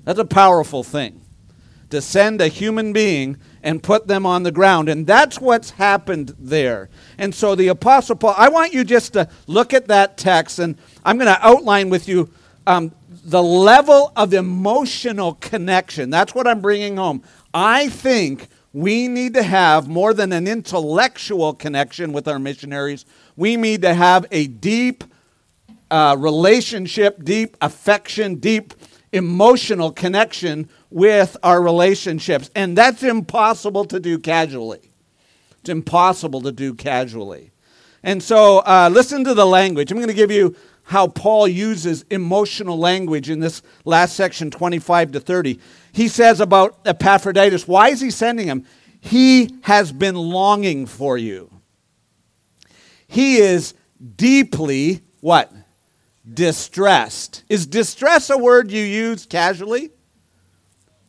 That's 0.03 0.18
a 0.18 0.25
powerful 0.25 0.84
thing. 0.84 1.22
To 1.91 2.01
send 2.01 2.41
a 2.41 2.48
human 2.48 2.94
being 2.94 3.38
and 3.62 3.84
put 3.84 4.08
them 4.08 4.25
on 4.25 4.41
the 4.41 4.51
ground. 4.51 4.89
And 4.89 5.06
that's 5.06 5.39
what's 5.39 5.70
happened 5.70 6.34
there. 6.39 6.89
And 7.20 7.36
so 7.36 7.53
the 7.53 7.68
Apostle 7.68 8.15
Paul, 8.15 8.34
I 8.36 8.50
want 8.50 8.74
you 8.74 8.84
just 8.84 9.13
to 9.13 9.30
look 9.46 9.72
at 9.72 9.88
that 9.89 10.18
text, 10.18 10.58
and 10.58 10.75
I'm 11.06 11.20
going 11.20 11.32
to 11.32 11.46
outline 11.46 11.91
with 11.91 12.08
you 12.08 12.32
um, 12.65 12.91
the 13.24 13.44
level 13.44 14.12
of 14.15 14.34
emotional 14.34 15.36
connection. 15.36 16.10
That's 16.10 16.34
what 16.34 16.48
I'm 16.48 16.62
bringing 16.62 16.98
home. 16.98 17.22
I 17.53 17.89
think 17.89 18.48
we 18.74 19.08
need 19.08 19.34
to 19.34 19.44
have 19.44 19.88
more 19.88 20.13
than 20.13 20.32
an 20.32 20.48
intellectual 20.48 21.54
connection 21.54 22.13
with 22.13 22.28
our 22.28 22.40
missionaries. 22.40 23.06
We 23.36 23.58
need 23.58 23.82
to 23.82 23.94
have 23.94 24.25
a 24.32 24.48
deep 24.48 25.04
uh, 25.90 26.16
relationship, 26.18 27.24
deep 27.24 27.58
affection, 27.60 28.36
deep 28.36 28.74
emotional 29.12 29.92
connection 29.92 30.70
with 30.90 31.36
our 31.44 31.62
relationships. 31.62 32.50
And 32.56 32.78
that's 32.78 33.04
impossible 33.04 33.84
to 33.86 34.00
do 34.00 34.18
casually. 34.18 34.92
It's 35.60 35.70
impossible 35.70 36.42
to 36.42 36.51
do 36.51 36.74
casually. 36.74 37.51
And 38.04 38.24
so, 38.24 38.60
uh, 38.60 38.90
listen 38.92 39.24
to 39.25 39.34
the 39.34 39.46
language. 39.46 39.92
I'm 39.92 39.98
going 39.98 40.08
to 40.08 40.13
give 40.13 40.32
you 40.32 40.56
how 40.84 41.08
Paul 41.08 41.48
uses 41.48 42.04
emotional 42.10 42.78
language 42.78 43.30
in 43.30 43.40
this 43.40 43.62
last 43.86 44.16
section, 44.16 44.50
25 44.50 45.12
to 45.12 45.20
30 45.20 45.60
he 45.91 46.07
says 46.07 46.39
about 46.39 46.79
Epaphroditus, 46.86 47.67
why 47.67 47.89
is 47.89 48.01
he 48.01 48.12
sending 48.12 48.48
him? 48.48 48.65
He 49.00 49.57
has 49.63 49.91
been 49.91 50.15
longing 50.15 50.86
for 50.86 51.17
you. 51.17 51.50
he 53.07 53.38
is 53.38 53.74
deeply 54.15 55.01
what? 55.19 55.51
Distressed. 56.31 57.43
Is 57.50 57.65
distress 57.65 58.29
a 58.29 58.38
word 58.38 58.71
you 58.71 58.83
use 58.83 59.25
casually? 59.25 59.91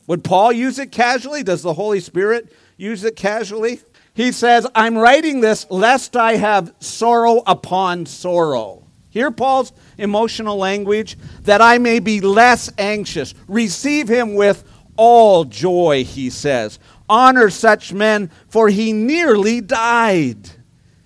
Would 0.07 0.25
Paul 0.25 0.53
use 0.53 0.79
it 0.79 0.91
casually? 0.91 1.43
Does 1.43 1.63
the 1.63 1.75
Holy 1.75 2.01
Spirit 2.01 2.53
use 2.77 3.05
it 3.05 3.15
casually? 3.15 3.81
He 4.15 4.33
says, 4.33 4.67
I'm 4.75 4.99
writing 4.99 5.41
this 5.41 5.67
lest 5.71 6.17
I 6.17 6.37
have 6.37 6.75
sorrow 6.81 7.43
upon 7.47 8.07
sorrow. 8.07 8.85
Hear 9.11 9.31
Paul's 9.31 9.73
emotional 9.99 10.57
language? 10.57 11.17
That 11.43 11.61
I 11.61 11.79
may 11.79 11.99
be 11.99 12.21
less 12.21 12.71
anxious. 12.79 13.35
Receive 13.47 14.09
him 14.09 14.35
with 14.35 14.65
all 14.97 15.45
joy, 15.45 16.05
he 16.05 16.31
says. 16.31 16.79
Honor 17.09 17.51
such 17.51 17.93
men, 17.93 18.31
for 18.49 18.69
he 18.69 18.93
nearly 18.93 19.61
died. 19.61 20.51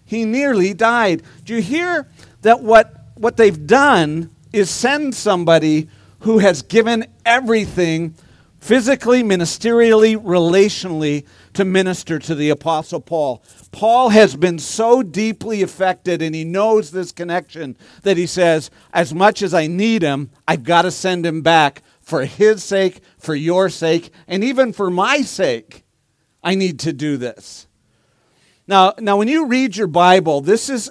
He 0.05 0.25
nearly 0.25 0.73
died. 0.75 1.23
Do 1.45 1.55
you 1.55 1.62
hear 1.62 2.09
that 2.43 2.62
what, 2.62 2.95
what 3.14 3.37
they've 3.37 3.66
done 3.66 4.31
is 4.52 4.71
send 4.71 5.14
somebody 5.14 5.88
who 6.21 6.38
has 6.38 6.62
given 6.62 7.07
everything 7.25 8.14
physically, 8.66 9.23
ministerially, 9.23 10.16
relationally 10.16 11.25
to 11.52 11.64
minister 11.64 12.19
to 12.19 12.35
the 12.35 12.50
Apostle 12.50 13.00
Paul. 13.00 13.43
Paul 13.71 14.09
has 14.09 14.35
been 14.35 14.59
so 14.59 15.02
deeply 15.02 15.62
affected 15.62 16.21
and 16.21 16.35
he 16.35 16.45
knows 16.45 16.90
this 16.90 17.12
connection 17.12 17.76
that 18.02 18.16
he 18.16 18.26
says, 18.26 18.71
As 18.93 19.14
much 19.14 19.40
as 19.40 19.55
I 19.55 19.69
need 19.69 20.02
him, 20.02 20.31
I've 20.49 20.64
got 20.64 20.83
to 20.83 20.90
send 20.90 21.25
him 21.25 21.43
back 21.43 21.83
for 22.07 22.25
his 22.25 22.63
sake, 22.63 23.01
for 23.19 23.35
your 23.35 23.69
sake, 23.69 24.11
and 24.29 24.45
even 24.45 24.73
for 24.73 24.91
my 24.91 25.23
sake. 25.23 25.85
I 26.43 26.55
need 26.55 26.79
to 26.81 26.93
do 26.93 27.17
this. 27.17 27.67
Now, 28.69 28.95
now 29.01 29.17
when 29.17 29.27
you 29.27 29.47
read 29.47 29.77
your 29.77 29.89
Bible, 29.89 30.41
this 30.41 30.71
is 30.71 30.89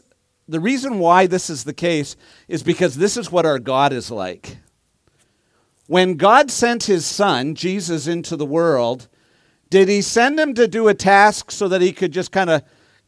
the 0.49 0.59
reason 0.59 0.99
why 0.99 1.25
this 1.25 1.49
is 1.49 1.63
the 1.63 1.73
case 1.73 2.17
is 2.49 2.63
because 2.63 2.95
this 2.95 3.15
is 3.15 3.31
what 3.31 3.45
our 3.45 3.59
God 3.59 3.93
is 3.93 4.11
like. 4.11 4.57
When 5.87 6.17
God 6.17 6.51
sent 6.51 6.83
his 6.83 7.05
son, 7.05 7.55
Jesus, 7.55 8.07
into 8.07 8.35
the 8.35 8.45
world, 8.45 9.07
did 9.69 9.87
he 9.87 10.01
send 10.01 10.37
him 10.37 10.53
to 10.55 10.67
do 10.67 10.89
a 10.89 10.93
task 10.93 11.49
so 11.49 11.69
that 11.69 11.81
he 11.81 11.93
could 11.93 12.11
just 12.11 12.33
kind 12.33 12.49
of 12.49 12.61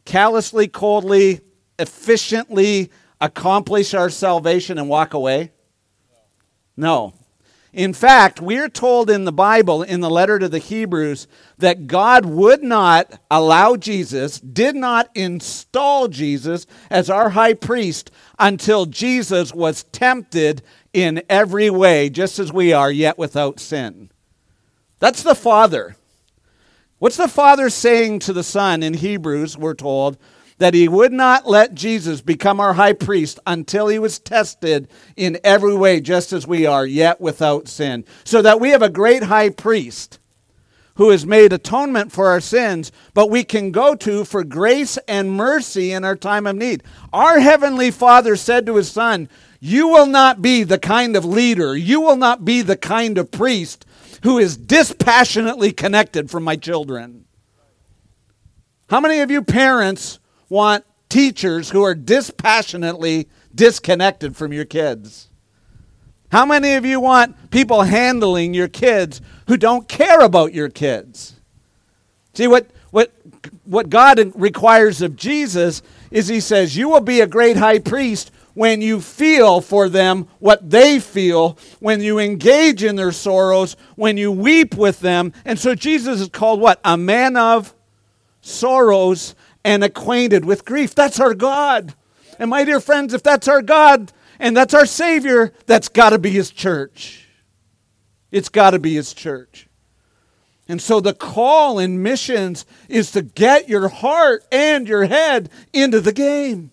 callously, 0.06 0.66
coldly, 0.66 1.40
efficiently 1.78 2.90
accomplish 3.20 3.92
our 3.92 4.08
salvation 4.08 4.78
and 4.78 4.88
walk 4.88 5.12
away? 5.12 5.52
No. 6.74 7.12
In 7.72 7.92
fact, 7.92 8.40
we're 8.40 8.68
told 8.68 9.10
in 9.10 9.24
the 9.24 9.32
Bible, 9.32 9.82
in 9.82 10.00
the 10.00 10.08
letter 10.08 10.38
to 10.38 10.48
the 10.48 10.58
Hebrews, 10.58 11.28
that 11.58 11.86
God 11.86 12.24
would 12.24 12.62
not 12.62 13.20
allow 13.30 13.76
Jesus, 13.76 14.40
did 14.40 14.74
not 14.74 15.10
install 15.14 16.08
Jesus 16.08 16.66
as 16.88 17.10
our 17.10 17.30
high 17.30 17.54
priest 17.54 18.10
until 18.38 18.86
Jesus 18.86 19.52
was 19.52 19.84
tempted 19.84 20.62
in 20.94 21.22
every 21.28 21.68
way, 21.68 22.08
just 22.08 22.38
as 22.38 22.52
we 22.52 22.72
are, 22.72 22.90
yet 22.90 23.18
without 23.18 23.60
sin. 23.60 24.10
That's 24.98 25.22
the 25.22 25.34
Father. 25.34 25.96
What's 26.98 27.16
the 27.18 27.28
Father 27.28 27.68
saying 27.68 28.20
to 28.20 28.32
the 28.32 28.42
Son 28.42 28.82
in 28.82 28.94
Hebrews, 28.94 29.58
we're 29.58 29.74
told? 29.74 30.16
That 30.58 30.74
he 30.74 30.88
would 30.88 31.12
not 31.12 31.46
let 31.46 31.74
Jesus 31.74 32.20
become 32.20 32.60
our 32.60 32.74
high 32.74 32.92
priest 32.92 33.38
until 33.46 33.88
he 33.88 33.98
was 33.98 34.18
tested 34.18 34.88
in 35.16 35.38
every 35.44 35.74
way, 35.74 36.00
just 36.00 36.32
as 36.32 36.46
we 36.46 36.66
are, 36.66 36.84
yet 36.84 37.20
without 37.20 37.68
sin. 37.68 38.04
So 38.24 38.42
that 38.42 38.60
we 38.60 38.70
have 38.70 38.82
a 38.82 38.88
great 38.88 39.24
high 39.24 39.50
priest 39.50 40.18
who 40.98 41.10
has 41.10 41.24
made 41.24 41.52
atonement 41.52 42.10
for 42.10 42.26
our 42.26 42.40
sins, 42.40 42.90
but 43.14 43.30
we 43.30 43.44
can 43.44 43.70
go 43.70 43.94
to 43.94 44.24
for 44.24 44.42
grace 44.42 44.98
and 45.06 45.30
mercy 45.30 45.92
in 45.92 46.04
our 46.04 46.16
time 46.16 46.44
of 46.44 46.56
need. 46.56 46.82
Our 47.12 47.38
Heavenly 47.38 47.92
Father 47.92 48.34
said 48.34 48.66
to 48.66 48.74
His 48.74 48.90
Son, 48.90 49.28
You 49.60 49.86
will 49.86 50.06
not 50.06 50.42
be 50.42 50.64
the 50.64 50.78
kind 50.78 51.14
of 51.14 51.24
leader, 51.24 51.76
you 51.76 52.00
will 52.00 52.16
not 52.16 52.44
be 52.44 52.62
the 52.62 52.76
kind 52.76 53.16
of 53.16 53.30
priest 53.30 53.86
who 54.24 54.38
is 54.38 54.56
dispassionately 54.56 55.70
connected 55.70 56.32
from 56.32 56.42
my 56.42 56.56
children. 56.56 57.24
How 58.90 59.00
many 59.00 59.20
of 59.20 59.30
you 59.30 59.42
parents 59.42 60.18
want 60.48 60.84
teachers 61.08 61.70
who 61.70 61.82
are 61.82 61.94
dispassionately 61.94 63.28
disconnected 63.54 64.36
from 64.36 64.52
your 64.52 64.64
kids? 64.64 65.28
How 66.30 66.44
many 66.44 66.74
of 66.74 66.84
you 66.84 67.00
want 67.00 67.50
people 67.50 67.82
handling 67.82 68.52
your 68.52 68.68
kids 68.68 69.20
who 69.46 69.56
don't 69.56 69.88
care 69.88 70.20
about 70.20 70.52
your 70.52 70.68
kids? 70.68 71.40
See, 72.34 72.46
what, 72.46 72.70
what, 72.90 73.12
what 73.64 73.88
God 73.88 74.32
requires 74.34 75.00
of 75.00 75.16
Jesus 75.16 75.82
is 76.10 76.28
He 76.28 76.40
says, 76.40 76.76
You 76.76 76.90
will 76.90 77.00
be 77.00 77.20
a 77.20 77.26
great 77.26 77.56
high 77.56 77.78
priest 77.78 78.30
when 78.54 78.82
you 78.82 79.00
feel 79.00 79.60
for 79.60 79.88
them 79.88 80.26
what 80.40 80.68
they 80.68 80.98
feel, 80.98 81.56
when 81.78 82.02
you 82.02 82.18
engage 82.18 82.82
in 82.82 82.96
their 82.96 83.12
sorrows, 83.12 83.76
when 83.94 84.16
you 84.16 84.32
weep 84.32 84.74
with 84.74 85.00
them. 85.00 85.32
And 85.44 85.58
so 85.58 85.74
Jesus 85.74 86.20
is 86.20 86.28
called 86.28 86.60
what? 86.60 86.80
A 86.84 86.96
man 86.96 87.36
of 87.36 87.72
sorrows 88.40 89.34
and 89.64 89.84
acquainted 89.84 90.44
with 90.44 90.64
grief. 90.64 90.94
That's 90.94 91.20
our 91.20 91.34
God. 91.34 91.94
And 92.38 92.50
my 92.50 92.64
dear 92.64 92.80
friends, 92.80 93.14
if 93.14 93.22
that's 93.22 93.48
our 93.48 93.62
God 93.62 94.12
and 94.38 94.56
that's 94.56 94.74
our 94.74 94.86
Savior, 94.86 95.52
that's 95.66 95.88
got 95.88 96.10
to 96.10 96.18
be 96.18 96.30
His 96.30 96.50
church. 96.50 97.26
It's 98.30 98.48
got 98.48 98.70
to 98.70 98.78
be 98.78 98.94
His 98.94 99.12
church. 99.12 99.68
And 100.68 100.82
so 100.82 101.00
the 101.00 101.14
call 101.14 101.78
in 101.78 102.02
missions 102.02 102.66
is 102.88 103.10
to 103.12 103.22
get 103.22 103.68
your 103.68 103.88
heart 103.88 104.44
and 104.52 104.86
your 104.86 105.06
head 105.06 105.50
into 105.72 106.00
the 106.00 106.12
game. 106.12 106.70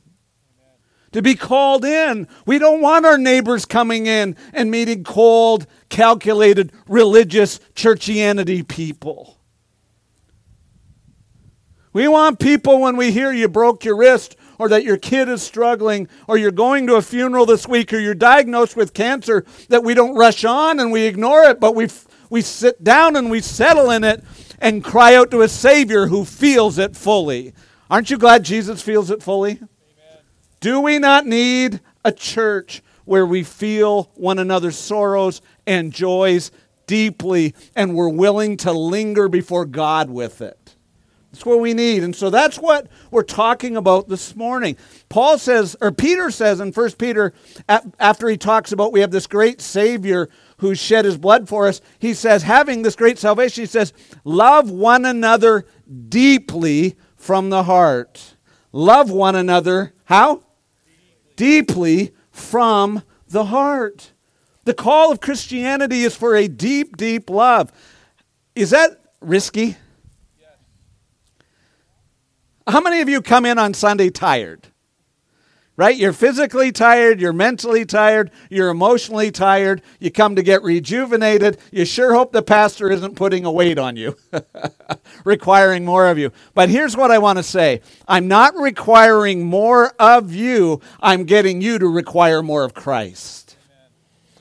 To 1.13 1.22
be 1.22 1.36
called 1.36 1.86
in. 1.86 2.27
We 2.46 2.60
don't 2.60 2.82
want 2.82 3.06
our 3.06 3.18
neighbors 3.18 3.63
coming 3.65 4.06
in 4.06 4.36
and 4.51 4.70
meeting 4.70 5.06
cold, 5.06 5.65
calculated, 5.88 6.74
religious, 6.89 7.60
churchianity 7.74 8.68
people. 8.68 9.35
We 11.96 12.10
want 12.10 12.40
people 12.40 12.82
when 12.82 12.98
we 12.98 13.14
hear 13.14 13.32
you 13.32 13.48
broke 13.48 13.86
your 13.86 13.96
wrist 13.96 14.36
or 14.60 14.68
that 14.68 14.84
your 14.84 14.98
kid 14.98 15.30
is 15.30 15.42
struggling 15.42 16.10
or 16.28 16.38
you're 16.38 16.52
going 16.52 16.88
to 16.88 16.96
a 16.96 17.02
funeral 17.02 17.46
this 17.46 17.70
week 17.70 17.94
or 17.94 18.00
you're 18.00 18.14
diagnosed 18.14 18.75
with 18.75 18.94
cancer 18.94 19.46
that 19.70 19.82
we 19.82 19.94
don't 19.94 20.14
rush 20.14 20.44
on 20.44 20.82
and 20.82 20.92
we 20.92 21.06
ignore 21.06 21.44
it, 21.44 21.62
but 21.62 21.74
we, 21.74 21.88
we 22.30 22.42
sit 22.42 22.84
down 22.84 23.16
and 23.16 23.32
we 23.32 23.40
settle 23.40 23.92
in 23.92 24.04
it 24.04 24.22
and 24.60 24.84
cry 24.84 25.16
out 25.16 25.32
to 25.32 25.42
a 25.42 25.48
Savior 25.48 26.08
who 26.08 26.25
feels 26.25 26.78
it 26.78 26.98
fully. 26.98 27.54
Aren't 27.90 28.10
you 28.10 28.18
glad 28.18 28.44
Jesus 28.44 28.82
feels 28.82 29.10
it 29.10 29.24
fully? 29.24 29.52
Amen. 29.52 29.70
Do 30.60 30.82
we 30.82 31.00
not 31.00 31.25
need 31.25 31.80
a 32.04 32.12
church 32.12 32.84
where 33.06 33.25
we 33.25 33.42
feel 33.42 34.12
one 34.16 34.38
another's 34.38 34.78
sorrows 34.78 35.42
and 35.66 35.94
joys 35.94 36.52
deeply 36.88 37.56
and 37.74 37.96
we're 37.96 38.10
willing 38.10 38.58
to 38.58 38.74
linger 38.74 39.30
before 39.30 39.64
God 39.64 40.10
with 40.10 40.42
it? 40.42 40.64
That's 41.36 41.46
what 41.46 41.60
we 41.60 41.74
need. 41.74 42.01
And 42.01 42.15
so 42.15 42.30
that's 42.30 42.58
what 42.58 42.88
we're 43.12 43.22
talking 43.22 43.75
about 43.75 44.08
this 44.08 44.38
morning. 44.38 44.77
Paul 45.10 45.38
says, 45.38 45.75
or 45.82 45.92
Peter 45.92 46.32
says 46.32 46.62
in 46.62 46.72
1 46.72 46.92
Peter, 46.94 47.34
after 47.68 48.30
he 48.30 48.38
talks 48.38 48.72
about 48.72 48.94
we 48.94 49.01
have 49.01 49.12
this 49.12 49.27
great 49.27 49.60
Savior 49.60 50.30
who 50.60 50.74
shed 50.75 51.04
his 51.04 51.18
blood 51.18 51.50
for 51.50 51.68
us, 51.68 51.82
he 52.00 52.13
says, 52.13 52.44
having 52.44 52.84
this 52.84 52.96
great 52.96 53.20
salvation, 53.20 53.63
he 53.63 53.68
says, 53.68 53.92
love 54.24 54.72
one 54.72 55.04
another 55.04 55.65
deeply 56.08 56.96
from 57.18 57.50
the 57.50 57.63
heart. 57.63 58.38
Love 58.72 59.12
one 59.12 59.36
another, 59.36 59.94
how? 60.06 60.42
Deeply, 61.36 61.36
deeply 61.36 62.15
from 62.32 63.04
the 63.27 63.46
heart. 63.46 64.13
The 64.63 64.74
call 64.74 65.12
of 65.12 65.20
Christianity 65.20 66.04
is 66.04 66.15
for 66.15 66.34
a 66.34 66.48
deep, 66.48 66.96
deep 66.96 67.30
love. 67.30 67.74
Is 68.56 68.70
that 68.70 69.01
risky? 69.20 69.75
How 72.67 72.81
many 72.81 73.01
of 73.01 73.10
you 73.10 73.22
come 73.22 73.45
in 73.45 73.60
on 73.60 73.74
Sunday 73.75 74.10
tired? 74.10 74.67
Right? 75.77 75.95
You're 75.98 76.13
physically 76.13 76.72
tired, 76.72 77.19
you're 77.19 77.34
mentally 77.34 77.86
tired, 77.86 78.31
you're 78.50 78.69
emotionally 78.69 79.29
tired, 79.29 79.81
you 80.00 80.10
come 80.10 80.38
to 80.38 80.41
get 80.41 80.63
rejuvenated. 80.63 81.57
You 81.69 81.84
sure 81.84 82.13
hope 82.13 82.31
the 82.31 82.41
pastor 82.41 82.89
isn't 82.89 83.15
putting 83.15 83.43
a 83.43 83.51
weight 83.51 83.77
on 83.77 83.98
you, 83.98 84.15
requiring 85.25 85.84
more 85.84 86.07
of 86.07 86.17
you. 86.17 86.31
But 86.53 86.69
here's 86.69 86.95
what 86.95 87.12
I 87.12 87.17
want 87.17 87.38
to 87.39 87.43
say 87.43 87.81
I'm 88.07 88.27
not 88.29 88.55
requiring 88.55 89.43
more 89.43 89.93
of 90.00 90.34
you, 90.34 90.79
I'm 91.01 91.25
getting 91.25 91.60
you 91.62 91.77
to 91.77 91.88
require 91.88 92.41
more 92.41 92.63
of 92.63 92.74
Christ. 92.74 93.45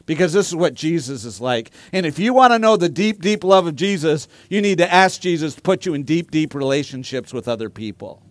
Because 0.06 0.32
this 0.32 0.48
is 0.48 0.56
what 0.56 0.74
Jesus 0.74 1.24
is 1.24 1.40
like. 1.40 1.70
And 1.92 2.04
if 2.04 2.18
you 2.18 2.34
want 2.34 2.52
to 2.52 2.58
know 2.58 2.76
the 2.76 2.88
deep, 2.88 3.22
deep 3.22 3.42
love 3.42 3.66
of 3.66 3.74
Jesus, 3.74 4.28
you 4.50 4.60
need 4.60 4.78
to 4.78 4.92
ask 4.92 5.20
Jesus 5.20 5.54
to 5.54 5.62
put 5.62 5.86
you 5.86 5.94
in 5.94 6.02
deep, 6.02 6.30
deep 6.30 6.54
relationships 6.54 7.32
with 7.32 7.48
other 7.48 7.70
people. 7.70 8.22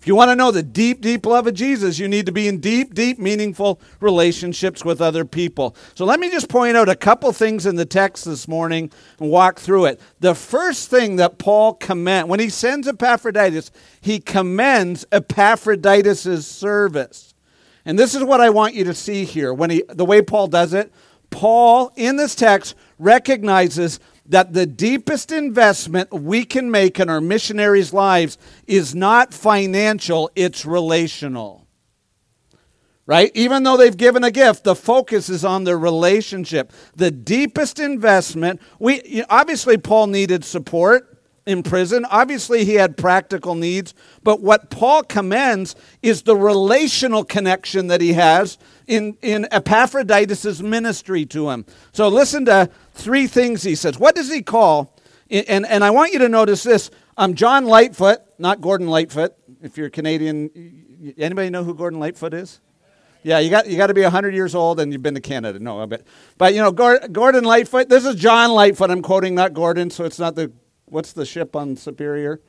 If 0.00 0.06
you 0.06 0.14
want 0.14 0.30
to 0.30 0.36
know 0.36 0.52
the 0.52 0.62
deep, 0.62 1.00
deep 1.00 1.26
love 1.26 1.48
of 1.48 1.54
Jesus, 1.54 1.98
you 1.98 2.06
need 2.06 2.26
to 2.26 2.32
be 2.32 2.46
in 2.46 2.60
deep, 2.60 2.94
deep, 2.94 3.18
meaningful 3.18 3.80
relationships 4.00 4.84
with 4.84 5.00
other 5.00 5.24
people. 5.24 5.74
So 5.94 6.04
let 6.04 6.20
me 6.20 6.30
just 6.30 6.48
point 6.48 6.76
out 6.76 6.88
a 6.88 6.94
couple 6.94 7.32
things 7.32 7.66
in 7.66 7.74
the 7.74 7.84
text 7.84 8.24
this 8.24 8.46
morning 8.46 8.92
and 9.18 9.28
walk 9.28 9.58
through 9.58 9.86
it. 9.86 10.00
The 10.20 10.36
first 10.36 10.88
thing 10.88 11.16
that 11.16 11.38
Paul 11.38 11.74
commends, 11.74 12.28
when 12.28 12.38
he 12.38 12.48
sends 12.48 12.86
Epaphroditus, 12.86 13.72
he 14.00 14.20
commends 14.20 15.04
Epaphroditus' 15.10 16.46
service. 16.46 17.27
And 17.88 17.98
this 17.98 18.14
is 18.14 18.22
what 18.22 18.42
I 18.42 18.50
want 18.50 18.74
you 18.74 18.84
to 18.84 18.92
see 18.92 19.24
here. 19.24 19.54
When 19.54 19.70
he, 19.70 19.82
the 19.88 20.04
way 20.04 20.20
Paul 20.20 20.46
does 20.46 20.74
it, 20.74 20.92
Paul 21.30 21.90
in 21.96 22.16
this 22.16 22.34
text 22.34 22.74
recognizes 22.98 23.98
that 24.26 24.52
the 24.52 24.66
deepest 24.66 25.32
investment 25.32 26.12
we 26.12 26.44
can 26.44 26.70
make 26.70 27.00
in 27.00 27.08
our 27.08 27.22
missionaries' 27.22 27.94
lives 27.94 28.36
is 28.66 28.94
not 28.94 29.32
financial, 29.32 30.30
it's 30.36 30.66
relational. 30.66 31.66
Right? 33.06 33.32
Even 33.34 33.62
though 33.62 33.78
they've 33.78 33.96
given 33.96 34.22
a 34.22 34.30
gift, 34.30 34.64
the 34.64 34.74
focus 34.74 35.30
is 35.30 35.42
on 35.42 35.64
their 35.64 35.78
relationship. 35.78 36.74
The 36.94 37.10
deepest 37.10 37.80
investment, 37.80 38.60
we 38.78 39.24
obviously 39.30 39.78
Paul 39.78 40.08
needed 40.08 40.44
support 40.44 41.17
in 41.48 41.62
prison. 41.62 42.04
Obviously, 42.10 42.66
he 42.66 42.74
had 42.74 42.96
practical 42.96 43.54
needs, 43.54 43.94
but 44.22 44.42
what 44.42 44.68
Paul 44.68 45.02
commends 45.02 45.74
is 46.02 46.22
the 46.22 46.36
relational 46.36 47.24
connection 47.24 47.86
that 47.86 48.02
he 48.02 48.12
has 48.12 48.58
in, 48.86 49.16
in 49.22 49.48
Epaphroditus' 49.50 50.60
ministry 50.60 51.24
to 51.26 51.48
him. 51.48 51.64
So, 51.92 52.08
listen 52.08 52.44
to 52.44 52.68
three 52.92 53.26
things 53.26 53.62
he 53.62 53.74
says. 53.74 53.98
What 53.98 54.14
does 54.14 54.30
he 54.30 54.42
call? 54.42 54.94
And, 55.30 55.66
and 55.66 55.82
I 55.82 55.90
want 55.90 56.12
you 56.12 56.18
to 56.20 56.28
notice 56.28 56.62
this. 56.62 56.90
I'm 57.16 57.34
John 57.34 57.64
Lightfoot, 57.64 58.18
not 58.38 58.60
Gordon 58.60 58.86
Lightfoot. 58.86 59.34
If 59.62 59.78
you're 59.78 59.90
Canadian, 59.90 61.14
anybody 61.16 61.48
know 61.48 61.64
who 61.64 61.74
Gordon 61.74 61.98
Lightfoot 61.98 62.34
is? 62.34 62.60
Yeah, 63.22 63.40
you 63.40 63.50
got 63.50 63.66
you 63.66 63.76
got 63.76 63.88
to 63.88 63.94
be 63.94 64.02
100 64.02 64.32
years 64.32 64.54
old 64.54 64.78
and 64.78 64.92
you've 64.92 65.02
been 65.02 65.14
to 65.14 65.20
Canada. 65.20 65.58
No, 65.58 65.84
but 65.86 66.02
but 66.38 66.54
you 66.54 66.62
know 66.62 66.70
Gordon 66.70 67.44
Lightfoot. 67.44 67.88
This 67.88 68.04
is 68.04 68.14
John 68.14 68.52
Lightfoot. 68.52 68.90
I'm 68.90 69.02
quoting, 69.02 69.34
not 69.34 69.54
Gordon, 69.54 69.90
so 69.90 70.04
it's 70.04 70.20
not 70.20 70.36
the 70.36 70.52
what's 70.90 71.12
the 71.12 71.26
ship 71.26 71.54
on 71.54 71.76
Superior? 71.76 72.40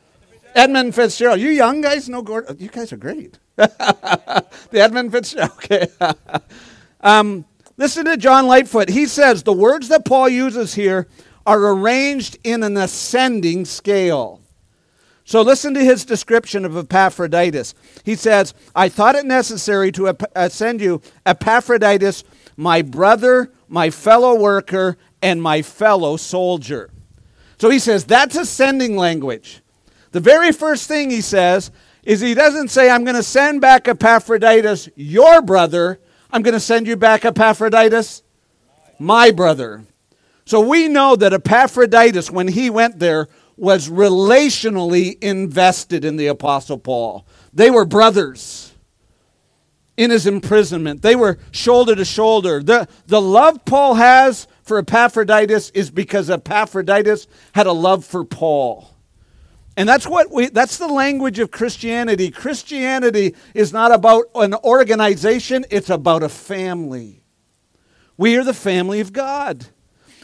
Edmund 0.56 0.96
Fitzgerald. 0.96 1.40
You 1.40 1.50
young 1.50 1.82
guys 1.82 2.10
know 2.10 2.22
Gordon. 2.22 2.58
You 2.60 2.70
guys 2.70 2.92
are 2.92 2.98
great. 2.98 3.38
the 3.56 4.46
Edmund 4.74 5.12
Fitzgerald. 5.12 5.52
Okay. 5.64 5.88
um, 7.02 7.46
listen 7.78 8.06
to 8.06 8.18
John 8.18 8.48
Lightfoot. 8.48 8.90
He 8.90 9.06
says 9.06 9.44
the 9.44 9.54
words 9.54 9.90
that 9.90 10.06
Paul 10.06 10.30
uses 10.30 10.74
here 10.74 11.08
are 11.46 11.60
arranged 11.72 12.38
in 12.44 12.64
an 12.64 12.78
ascending 12.78 13.66
scale. 13.66 14.42
So 15.24 15.42
listen 15.42 15.76
to 15.76 15.84
his 15.84 16.06
description 16.06 16.66
of 16.66 16.76
Epaphroditus. 16.76 17.76
He 18.04 18.16
says, 18.16 18.56
I 18.76 18.90
thought 18.90 19.16
it 19.16 19.26
necessary 19.26 19.92
to 19.92 20.08
ap- 20.08 20.52
send 20.52 20.82
you 20.82 21.02
Epaphroditus, 21.26 22.24
my 22.58 22.82
brother, 22.82 23.52
my 23.68 23.92
fellow 23.92 24.34
worker, 24.34 24.98
and 25.22 25.40
my 25.40 25.62
fellow 25.62 26.18
soldier. 26.18 26.90
So 27.60 27.70
he 27.70 27.80
says 27.80 28.06
that's 28.06 28.36
ascending 28.36 28.96
language. 28.96 29.62
The 30.12 30.20
very 30.20 30.52
first 30.52 30.88
thing 30.88 31.10
he 31.10 31.22
says 31.22 31.72
is 32.04 32.22
he 32.22 32.34
doesn't 32.34 32.70
say, 32.70 32.90
I'm 32.90 33.04
going 33.04 33.16
to 33.16 33.24
send 33.24 33.62
back 33.62 33.88
Epaphroditus, 33.88 34.90
your 34.96 35.42
brother. 35.42 36.00
I'm 36.32 36.42
going 36.42 36.54
to 36.54 36.60
send 36.60 36.88
you 36.88 36.96
back 36.96 37.26
Epaphroditus, 37.26 38.24
my 38.98 39.32
brother. 39.32 39.84
So 40.46 40.62
we 40.62 40.88
know 40.88 41.16
that 41.16 41.34
Epaphroditus, 41.34 42.32
when 42.32 42.48
he 42.48 42.70
went 42.70 42.98
there, 42.98 43.28
was 43.56 43.90
relationally 43.90 45.22
invested 45.22 46.06
in 46.06 46.16
the 46.16 46.28
Apostle 46.28 46.80
Paul. 46.80 47.28
They 47.54 47.70
were 47.70 47.86
brothers 47.86 48.74
in 49.98 50.12
his 50.12 50.26
imprisonment, 50.26 51.02
they 51.02 51.16
were 51.16 51.38
shoulder 51.52 51.94
to 51.94 52.06
shoulder. 52.06 52.64
The, 52.64 52.88
the 53.08 53.22
love 53.22 53.66
Paul 53.66 53.96
has 53.96 54.48
for 54.70 54.78
Epaphroditus 54.78 55.72
is 55.72 55.90
because 55.90 56.30
Epaphroditus 56.30 57.28
had 57.54 57.66
a 57.66 57.72
love 57.72 58.06
for 58.06 58.24
Paul. 58.24 58.96
And 59.76 59.90
that's 59.90 60.06
what 60.06 60.32
we 60.32 60.50
that's 60.50 60.78
the 60.78 60.88
language 60.88 61.40
of 61.40 61.50
Christianity. 61.50 62.30
Christianity 62.30 63.36
is 63.56 63.74
not 63.74 63.92
about 63.92 64.26
an 64.36 64.54
organization, 64.54 65.66
it's 65.72 65.90
about 65.90 66.22
a 66.22 66.30
family. 66.30 67.24
We 68.16 68.38
are 68.38 68.44
the 68.44 68.54
family 68.54 69.00
of 69.00 69.12
God. 69.12 69.66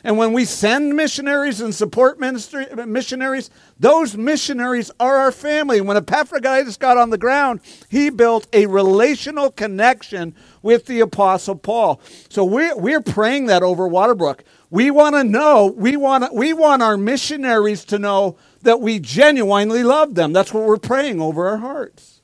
And 0.06 0.20
when 0.20 0.34
we 0.34 0.46
send 0.46 0.96
missionaries 0.96 1.62
and 1.62 1.74
support 1.74 2.20
ministry, 2.20 2.68
missionaries, 2.86 3.50
those 3.80 4.16
missionaries 4.16 4.92
are 5.00 5.18
our 5.18 5.32
family. 5.32 5.82
When 5.82 5.98
Epaphroditus 5.98 6.78
got 6.78 6.96
on 6.96 7.10
the 7.10 7.18
ground, 7.18 7.60
he 7.90 8.12
built 8.12 8.46
a 8.54 8.68
relational 8.68 9.50
connection 9.50 10.36
with 10.62 10.86
the 10.86 11.00
Apostle 11.00 11.56
Paul. 11.56 12.00
So 12.30 12.46
we're, 12.46 12.78
we're 12.78 13.02
praying 13.02 13.48
that 13.48 13.64
over 13.64 13.90
Waterbrook. 13.90 14.42
We 14.70 14.92
want 14.92 15.16
to 15.16 15.24
know, 15.24 15.74
we 15.76 15.98
want, 15.98 16.32
we 16.36 16.54
want 16.54 16.84
our 16.84 16.98
missionaries 16.98 17.84
to 17.86 17.98
know 17.98 18.38
that 18.62 18.82
we 18.82 19.00
genuinely 19.00 19.82
love 19.82 20.14
them. 20.14 20.34
That's 20.34 20.54
what 20.54 20.66
we're 20.66 20.78
praying 20.78 21.20
over 21.20 21.48
our 21.48 21.58
hearts. 21.58 22.15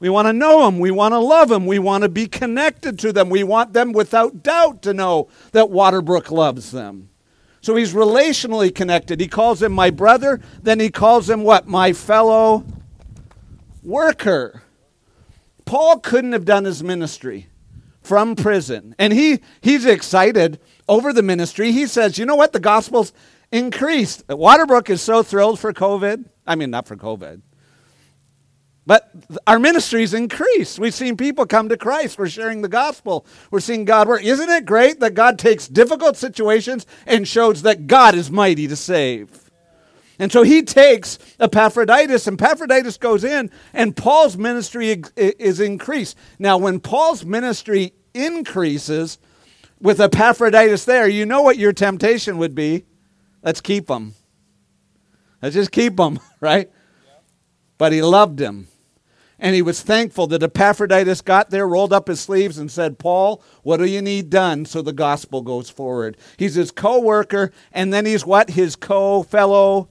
We 0.00 0.08
want 0.08 0.26
to 0.26 0.32
know 0.32 0.64
them. 0.64 0.78
We 0.78 0.90
want 0.90 1.12
to 1.12 1.18
love 1.18 1.50
them. 1.50 1.66
We 1.66 1.78
want 1.78 2.02
to 2.02 2.08
be 2.08 2.26
connected 2.26 2.98
to 3.00 3.12
them. 3.12 3.28
We 3.28 3.44
want 3.44 3.74
them 3.74 3.92
without 3.92 4.42
doubt 4.42 4.80
to 4.82 4.94
know 4.94 5.28
that 5.52 5.66
Waterbrook 5.66 6.30
loves 6.30 6.72
them. 6.72 7.10
So 7.60 7.76
he's 7.76 7.92
relationally 7.92 8.74
connected. 8.74 9.20
He 9.20 9.28
calls 9.28 9.62
him 9.62 9.72
my 9.72 9.90
brother, 9.90 10.40
then 10.62 10.80
he 10.80 10.90
calls 10.90 11.28
him 11.28 11.44
what? 11.44 11.68
My 11.68 11.92
fellow 11.92 12.64
worker. 13.82 14.62
Paul 15.66 16.00
couldn't 16.00 16.32
have 16.32 16.46
done 16.46 16.64
his 16.64 16.82
ministry 16.82 17.48
from 18.00 18.34
prison. 18.34 18.94
And 18.98 19.12
he, 19.12 19.40
he's 19.60 19.84
excited 19.84 20.58
over 20.88 21.12
the 21.12 21.22
ministry. 21.22 21.72
He 21.72 21.86
says, 21.86 22.18
you 22.18 22.24
know 22.24 22.34
what? 22.34 22.54
The 22.54 22.60
gospel's 22.60 23.12
increased. 23.52 24.26
Waterbrook 24.28 24.88
is 24.88 25.02
so 25.02 25.22
thrilled 25.22 25.60
for 25.60 25.74
COVID. 25.74 26.24
I 26.46 26.54
mean, 26.54 26.70
not 26.70 26.88
for 26.88 26.96
COVID 26.96 27.42
but 28.86 29.10
our 29.46 29.58
ministries 29.58 30.14
increase. 30.14 30.78
We've 30.78 30.94
seen 30.94 31.16
people 31.16 31.46
come 31.46 31.68
to 31.68 31.76
Christ. 31.76 32.18
We're 32.18 32.28
sharing 32.28 32.62
the 32.62 32.68
gospel. 32.68 33.26
We're 33.50 33.60
seeing 33.60 33.84
God 33.84 34.08
work. 34.08 34.24
Isn't 34.24 34.48
it 34.48 34.64
great 34.64 35.00
that 35.00 35.14
God 35.14 35.38
takes 35.38 35.68
difficult 35.68 36.16
situations 36.16 36.86
and 37.06 37.28
shows 37.28 37.62
that 37.62 37.86
God 37.86 38.14
is 38.14 38.30
mighty 38.30 38.66
to 38.68 38.76
save? 38.76 39.50
And 40.18 40.30
so 40.30 40.42
he 40.42 40.62
takes 40.62 41.18
Epaphroditus, 41.38 42.26
and 42.26 42.40
Epaphroditus 42.40 42.98
goes 42.98 43.24
in, 43.24 43.50
and 43.72 43.96
Paul's 43.96 44.36
ministry 44.36 45.02
is 45.16 45.60
increased. 45.60 46.16
Now, 46.38 46.58
when 46.58 46.78
Paul's 46.78 47.24
ministry 47.24 47.94
increases 48.12 49.18
with 49.80 49.98
Epaphroditus 49.98 50.84
there, 50.84 51.08
you 51.08 51.24
know 51.24 51.40
what 51.40 51.56
your 51.56 51.72
temptation 51.72 52.36
would 52.36 52.54
be? 52.54 52.84
Let's 53.42 53.62
keep 53.62 53.88
him. 53.88 54.14
Let's 55.40 55.54
just 55.54 55.72
keep 55.72 55.98
him, 55.98 56.18
right? 56.40 56.70
But 57.80 57.92
he 57.92 58.02
loved 58.02 58.38
him. 58.38 58.68
And 59.38 59.54
he 59.54 59.62
was 59.62 59.80
thankful 59.80 60.26
that 60.26 60.42
Epaphroditus 60.42 61.22
got 61.22 61.48
there, 61.48 61.66
rolled 61.66 61.94
up 61.94 62.08
his 62.08 62.20
sleeves, 62.20 62.58
and 62.58 62.70
said, 62.70 62.98
Paul, 62.98 63.42
what 63.62 63.78
do 63.78 63.86
you 63.86 64.02
need 64.02 64.28
done 64.28 64.66
so 64.66 64.82
the 64.82 64.92
gospel 64.92 65.40
goes 65.40 65.70
forward? 65.70 66.18
He's 66.36 66.56
his 66.56 66.70
co 66.70 67.00
worker, 67.00 67.52
and 67.72 67.90
then 67.90 68.04
he's 68.04 68.26
what? 68.26 68.50
His 68.50 68.76
co 68.76 69.22
fellow 69.22 69.88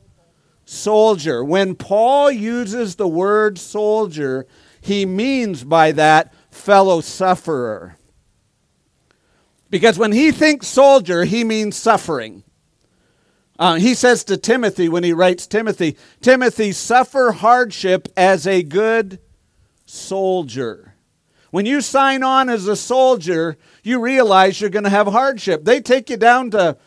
soldier. 0.66 1.44
When 1.44 1.74
Paul 1.74 2.30
uses 2.30 2.96
the 2.96 3.08
word 3.08 3.58
soldier, 3.58 4.46
he 4.82 5.08
means 5.08 5.64
by 5.64 5.92
that 5.94 6.32
fellow 6.52 7.02
sufferer. 7.02 7.98
Because 9.72 9.98
when 9.98 10.12
he 10.12 10.32
thinks 10.32 10.68
soldier, 10.68 11.24
he 11.24 11.44
means 11.44 11.76
suffering. 11.76 12.44
Uh, 13.60 13.76
he 13.76 13.94
says 13.94 14.24
to 14.24 14.38
Timothy 14.38 14.88
when 14.88 15.04
he 15.04 15.12
writes 15.12 15.46
Timothy, 15.46 15.98
Timothy, 16.22 16.72
suffer 16.72 17.34
hardship 17.34 18.08
as 18.16 18.48
a 18.48 18.64
good 18.64 19.20
soldier. 19.86 20.96
When 21.52 21.66
you 21.66 21.82
sign 21.82 22.24
on 22.24 22.48
as 22.48 22.68
a 22.68 22.78
soldier, 22.78 23.58
you 23.84 24.00
realize 24.00 24.62
you're 24.62 24.70
going 24.70 24.86
to 24.86 24.90
have 24.90 25.08
hardship. 25.08 25.66
They 25.66 25.82
take 25.82 26.10
you 26.10 26.16
down 26.16 26.52
to 26.52 26.78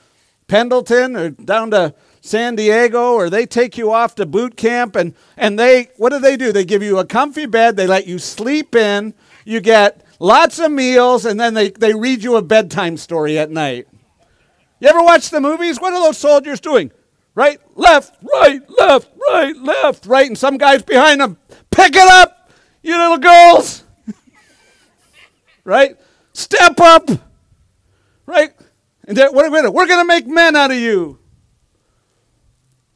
Pendleton 0.47 1.15
or 1.15 1.31
down 1.31 1.73
to 1.73 1.95
San 2.23 2.55
Diego 2.55 3.15
or 3.15 3.29
they 3.29 3.45
take 3.45 3.77
you 3.77 3.93
off 3.93 4.15
to 4.15 4.25
boot 4.25 4.57
camp 4.57 4.97
and, 4.97 5.15
and 5.37 5.59
they 5.59 5.89
what 5.97 6.11
do 6.11 6.21
they 6.21 6.37
do? 6.37 6.53
They 6.53 6.65
give 6.65 6.83
you 6.83 6.99
a 6.99 7.05
comfy 7.05 7.47
bed, 7.47 7.77
they 7.77 7.87
let 7.87 8.07
you 8.07 8.19
sleep 8.19 8.75
in, 8.75 9.13
you 9.45 9.61
get 9.61 10.05
lots 10.21 10.59
of 10.59 10.71
meals, 10.71 11.27
and 11.27 11.39
then 11.39 11.55
they, 11.55 11.71
they 11.71 11.95
read 11.95 12.23
you 12.23 12.37
a 12.37 12.43
bedtime 12.43 12.97
story 12.97 13.39
at 13.39 13.51
night. 13.51 13.89
You 14.83 14.89
ever 14.89 15.01
watch 15.01 15.31
the 15.31 15.41
movies? 15.41 15.81
What 15.81 15.93
are 15.95 16.03
those 16.03 16.19
soldiers 16.19 16.61
doing? 16.61 16.91
Right, 17.37 17.61
left, 17.77 18.17
right, 18.35 18.61
left, 18.69 19.09
right, 19.29 19.57
left, 19.57 20.07
right, 20.07 20.27
and 20.27 20.37
some 20.37 20.57
guy's 20.59 20.83
behind 20.83 21.21
them. 21.21 21.39
Pick 21.71 21.95
it 21.95 22.09
up, 22.09 22.51
you 22.83 22.99
little 22.99 23.19
girls. 23.19 23.85
right? 25.65 25.97
Step 26.33 26.81
up. 26.81 27.09
Right? 28.27 28.51
And 29.07 29.17
what 29.33 29.47
are 29.47 29.71
We're 29.71 29.87
going 29.87 30.01
to 30.01 30.05
make 30.05 30.27
men 30.27 30.57
out 30.57 30.73
of 30.73 30.77
you. 30.77 31.21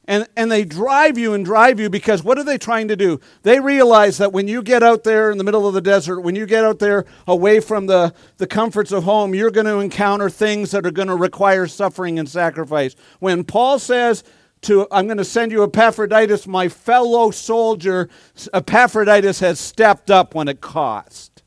And, 0.08 0.28
and 0.36 0.52
they 0.52 0.64
drive 0.64 1.18
you 1.18 1.34
and 1.34 1.44
drive 1.44 1.80
you 1.80 1.90
because 1.90 2.22
what 2.22 2.38
are 2.38 2.44
they 2.44 2.58
trying 2.58 2.86
to 2.88 2.96
do? 2.96 3.18
They 3.42 3.58
realize 3.58 4.18
that 4.18 4.32
when 4.32 4.46
you 4.46 4.62
get 4.62 4.82
out 4.82 5.02
there 5.02 5.32
in 5.32 5.38
the 5.38 5.42
middle 5.42 5.66
of 5.66 5.74
the 5.74 5.80
desert, 5.80 6.20
when 6.20 6.36
you 6.36 6.46
get 6.46 6.64
out 6.64 6.78
there 6.78 7.06
away 7.26 7.58
from 7.58 7.86
the, 7.86 8.14
the 8.36 8.46
comforts 8.46 8.92
of 8.92 9.02
home, 9.02 9.34
you're 9.34 9.50
going 9.50 9.66
to 9.66 9.80
encounter 9.80 10.30
things 10.30 10.70
that 10.70 10.86
are 10.86 10.92
going 10.92 11.08
to 11.08 11.16
require 11.16 11.66
suffering 11.66 12.20
and 12.20 12.28
sacrifice. 12.28 12.94
When 13.18 13.42
Paul 13.42 13.80
says, 13.80 14.22
to, 14.62 14.86
I'm 14.90 15.06
going 15.06 15.18
to 15.18 15.24
send 15.24 15.52
you 15.52 15.62
Epaphroditus, 15.64 16.46
my 16.46 16.68
fellow 16.68 17.30
soldier, 17.30 18.08
Epaphroditus 18.52 19.40
has 19.40 19.60
stepped 19.60 20.10
up 20.10 20.34
when 20.34 20.48
it 20.48 20.60
cost. 20.60 21.42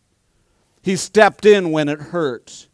He 0.82 0.96
stepped 0.96 1.46
in 1.46 1.72
when 1.72 1.90
it 1.90 2.00
hurt. 2.00 2.68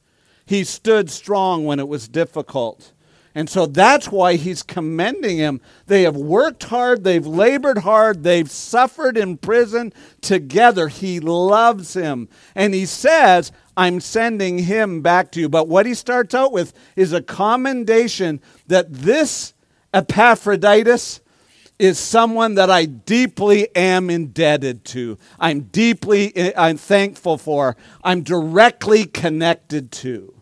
He 0.45 0.63
stood 0.63 1.09
strong 1.09 1.65
when 1.65 1.79
it 1.79 1.87
was 1.87 2.07
difficult. 2.07 2.93
And 3.37 3.49
so 3.49 3.65
that's 3.65 4.09
why 4.09 4.35
he's 4.35 4.63
commending 4.63 5.37
him. 5.37 5.59
They 5.87 6.03
have 6.03 6.15
worked 6.15 6.63
hard, 6.63 7.03
they've 7.03 7.27
labored 7.27 7.79
hard, 7.79 8.23
they've 8.23 8.49
suffered 8.49 9.17
in 9.17 9.37
prison 9.37 9.91
together. 10.21 10.87
He 10.87 11.19
loves 11.19 11.93
him. 11.93 12.29
And 12.55 12.73
he 12.73 12.85
says, 12.85 13.51
I'm 13.75 13.99
sending 13.99 14.59
him 14.59 15.01
back 15.01 15.31
to 15.33 15.41
you. 15.41 15.49
But 15.49 15.67
what 15.67 15.85
he 15.85 15.93
starts 15.93 16.33
out 16.33 16.53
with 16.53 16.73
is 16.95 17.11
a 17.11 17.21
commendation 17.21 18.39
that 18.67 18.93
this 18.93 19.53
Epaphroditus 19.93 21.19
is 21.77 21.99
someone 21.99 22.55
that 22.55 22.69
I 22.69 22.85
deeply 22.85 23.67
am 23.75 24.09
indebted 24.09 24.85
to. 24.85 25.17
I'm 25.37 25.61
deeply 25.61 26.35
eh, 26.37 26.53
I'm 26.55 26.77
thankful 26.77 27.37
for. 27.37 27.75
I'm 28.01 28.21
directly 28.21 29.05
connected 29.05 29.91
to. 29.93 30.34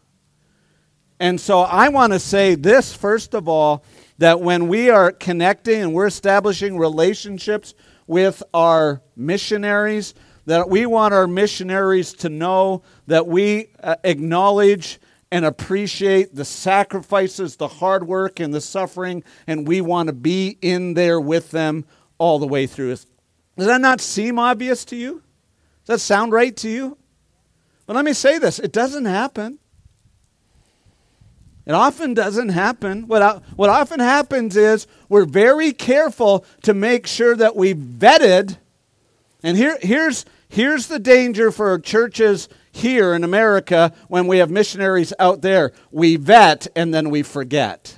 And 1.19 1.39
so 1.39 1.61
I 1.61 1.89
want 1.89 2.13
to 2.13 2.19
say 2.19 2.55
this, 2.55 2.93
first 2.93 3.33
of 3.33 3.47
all, 3.47 3.83
that 4.17 4.41
when 4.41 4.67
we 4.67 4.89
are 4.89 5.11
connecting 5.11 5.81
and 5.81 5.93
we're 5.93 6.07
establishing 6.07 6.77
relationships 6.77 7.73
with 8.07 8.43
our 8.53 9.01
missionaries, 9.15 10.13
that 10.45 10.69
we 10.69 10.85
want 10.85 11.13
our 11.13 11.27
missionaries 11.27 12.13
to 12.13 12.29
know 12.29 12.83
that 13.07 13.27
we 13.27 13.67
uh, 13.81 13.95
acknowledge 14.03 14.99
and 15.31 15.45
appreciate 15.45 16.35
the 16.35 16.45
sacrifices, 16.45 17.55
the 17.55 17.67
hard 17.67 18.05
work, 18.05 18.39
and 18.39 18.53
the 18.53 18.61
suffering, 18.61 19.23
and 19.47 19.67
we 19.67 19.81
want 19.81 20.07
to 20.07 20.13
be 20.13 20.57
in 20.61 20.93
there 20.93 21.19
with 21.19 21.49
them 21.51 21.85
all 22.19 22.37
the 22.37 22.45
way 22.47 22.67
through. 22.67 22.95
Does 23.57 23.67
that 23.67 23.81
not 23.81 23.99
seem 23.99 24.37
obvious 24.37 24.85
to 24.85 24.95
you? 24.95 25.23
Does 25.85 25.95
that 25.95 25.99
sound 25.99 26.31
right 26.33 26.55
to 26.57 26.69
you? 26.69 26.97
But 27.85 27.95
let 27.95 28.05
me 28.05 28.13
say 28.13 28.37
this 28.37 28.59
it 28.59 28.71
doesn't 28.71 29.05
happen. 29.05 29.59
It 31.65 31.71
often 31.71 32.13
doesn't 32.13 32.49
happen. 32.49 33.07
What, 33.07 33.43
what 33.55 33.69
often 33.69 33.99
happens 33.99 34.57
is 34.57 34.85
we're 35.07 35.25
very 35.25 35.71
careful 35.71 36.45
to 36.63 36.73
make 36.73 37.07
sure 37.07 37.35
that 37.35 37.55
we 37.55 37.73
vetted. 37.73 38.57
And 39.43 39.55
here, 39.55 39.77
here's, 39.81 40.25
here's 40.49 40.87
the 40.87 40.99
danger 40.99 41.51
for 41.51 41.79
churches 41.79 42.49
here 42.73 43.13
in 43.13 43.23
America 43.23 43.93
when 44.09 44.27
we 44.27 44.39
have 44.39 44.51
missionaries 44.51 45.13
out 45.19 45.41
there. 45.41 45.71
We 45.91 46.17
vet 46.17 46.67
and 46.75 46.93
then 46.93 47.09
we 47.09 47.23
forget. 47.23 47.95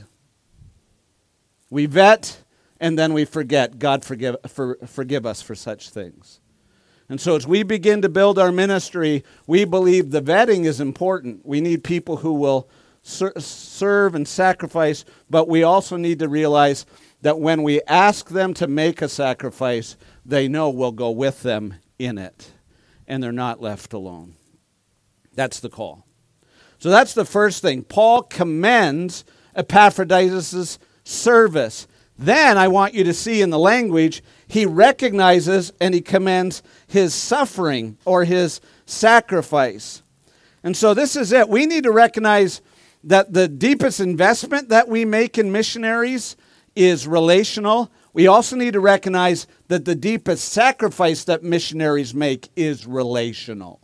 We 1.72 1.88
vet 1.88 2.44
and 2.80 3.00
then 3.00 3.14
we 3.14 3.26
forget. 3.26 3.80
God 3.80 4.06
forgive, 4.06 4.36
for, 4.48 4.78
forgive 4.86 5.26
us 5.26 5.42
for 5.42 5.56
such 5.56 5.90
things. 5.90 6.40
And 7.08 7.22
so, 7.22 7.36
as 7.36 7.46
we 7.46 7.62
begin 7.62 8.02
to 8.02 8.10
build 8.10 8.40
our 8.40 8.52
ministry, 8.52 9.24
we 9.46 9.64
believe 9.64 10.10
the 10.10 10.24
vetting 10.24 10.66
is 10.66 10.80
important. 10.80 11.46
We 11.46 11.62
need 11.62 11.84
people 11.84 12.18
who 12.18 12.34
will 12.34 12.68
ser- 13.06 13.40
serve 13.40 14.16
and 14.16 14.28
sacrifice, 14.28 15.06
but 15.30 15.48
we 15.48 15.64
also 15.64 15.96
need 15.96 16.20
to 16.20 16.28
realize 16.28 16.86
that 17.22 17.40
when 17.40 17.64
we 17.64 17.82
ask 17.88 18.30
them 18.30 18.54
to 18.56 18.68
make 18.68 19.02
a 19.02 19.08
sacrifice, 19.10 19.96
they 20.26 20.48
know 20.48 20.70
we'll 20.70 20.92
go 20.92 21.12
with 21.12 21.44
them 21.44 21.76
in 21.98 22.18
it, 22.18 22.52
and 23.08 23.24
they're 23.24 23.32
not 23.32 23.62
left 23.62 23.94
alone. 23.94 24.36
That's 25.34 25.60
the 25.60 25.70
call. 25.70 26.06
So 26.80 26.90
that's 26.90 27.14
the 27.14 27.26
first 27.26 27.62
thing. 27.62 27.84
Paul 27.84 28.24
commends 28.24 29.24
Epaphroditus' 29.56 30.78
service. 31.04 31.88
Then 32.18 32.58
I 32.58 32.68
want 32.68 32.94
you 32.94 33.04
to 33.06 33.14
see 33.14 33.42
in 33.42 33.50
the 33.50 33.60
language, 33.60 34.24
he 34.48 34.66
recognizes 34.66 35.72
and 35.82 35.94
he 35.94 36.02
commends 36.02 36.64
his 36.88 37.14
suffering 37.14 37.98
or 38.06 38.24
his 38.26 38.62
sacrifice. 38.86 40.04
And 40.64 40.76
so 40.76 40.94
this 40.94 41.16
is 41.16 41.32
it. 41.32 41.50
We 41.50 41.66
need 41.66 41.84
to 41.84 41.92
recognize 41.92 42.62
that 43.06 43.34
the 43.34 43.48
deepest 43.48 44.00
investment 44.00 44.70
that 44.70 44.90
we 44.90 45.06
make 45.06 45.38
in 45.38 45.52
missionaries 45.52 46.36
is 46.76 47.08
relational. 47.08 47.92
We 48.14 48.28
also 48.28 48.56
need 48.56 48.74
to 48.74 48.80
recognize 48.80 49.48
that 49.68 49.86
the 49.86 49.96
deepest 49.96 50.50
sacrifice 50.50 51.24
that 51.26 51.44
missionaries 51.44 52.14
make 52.14 52.50
is 52.56 52.86
relational. 52.86 53.80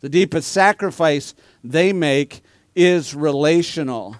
The 0.00 0.08
deepest 0.08 0.50
sacrifice 0.50 1.34
they 1.62 1.92
make 1.92 2.40
is 2.74 3.14
relational. 3.14 4.16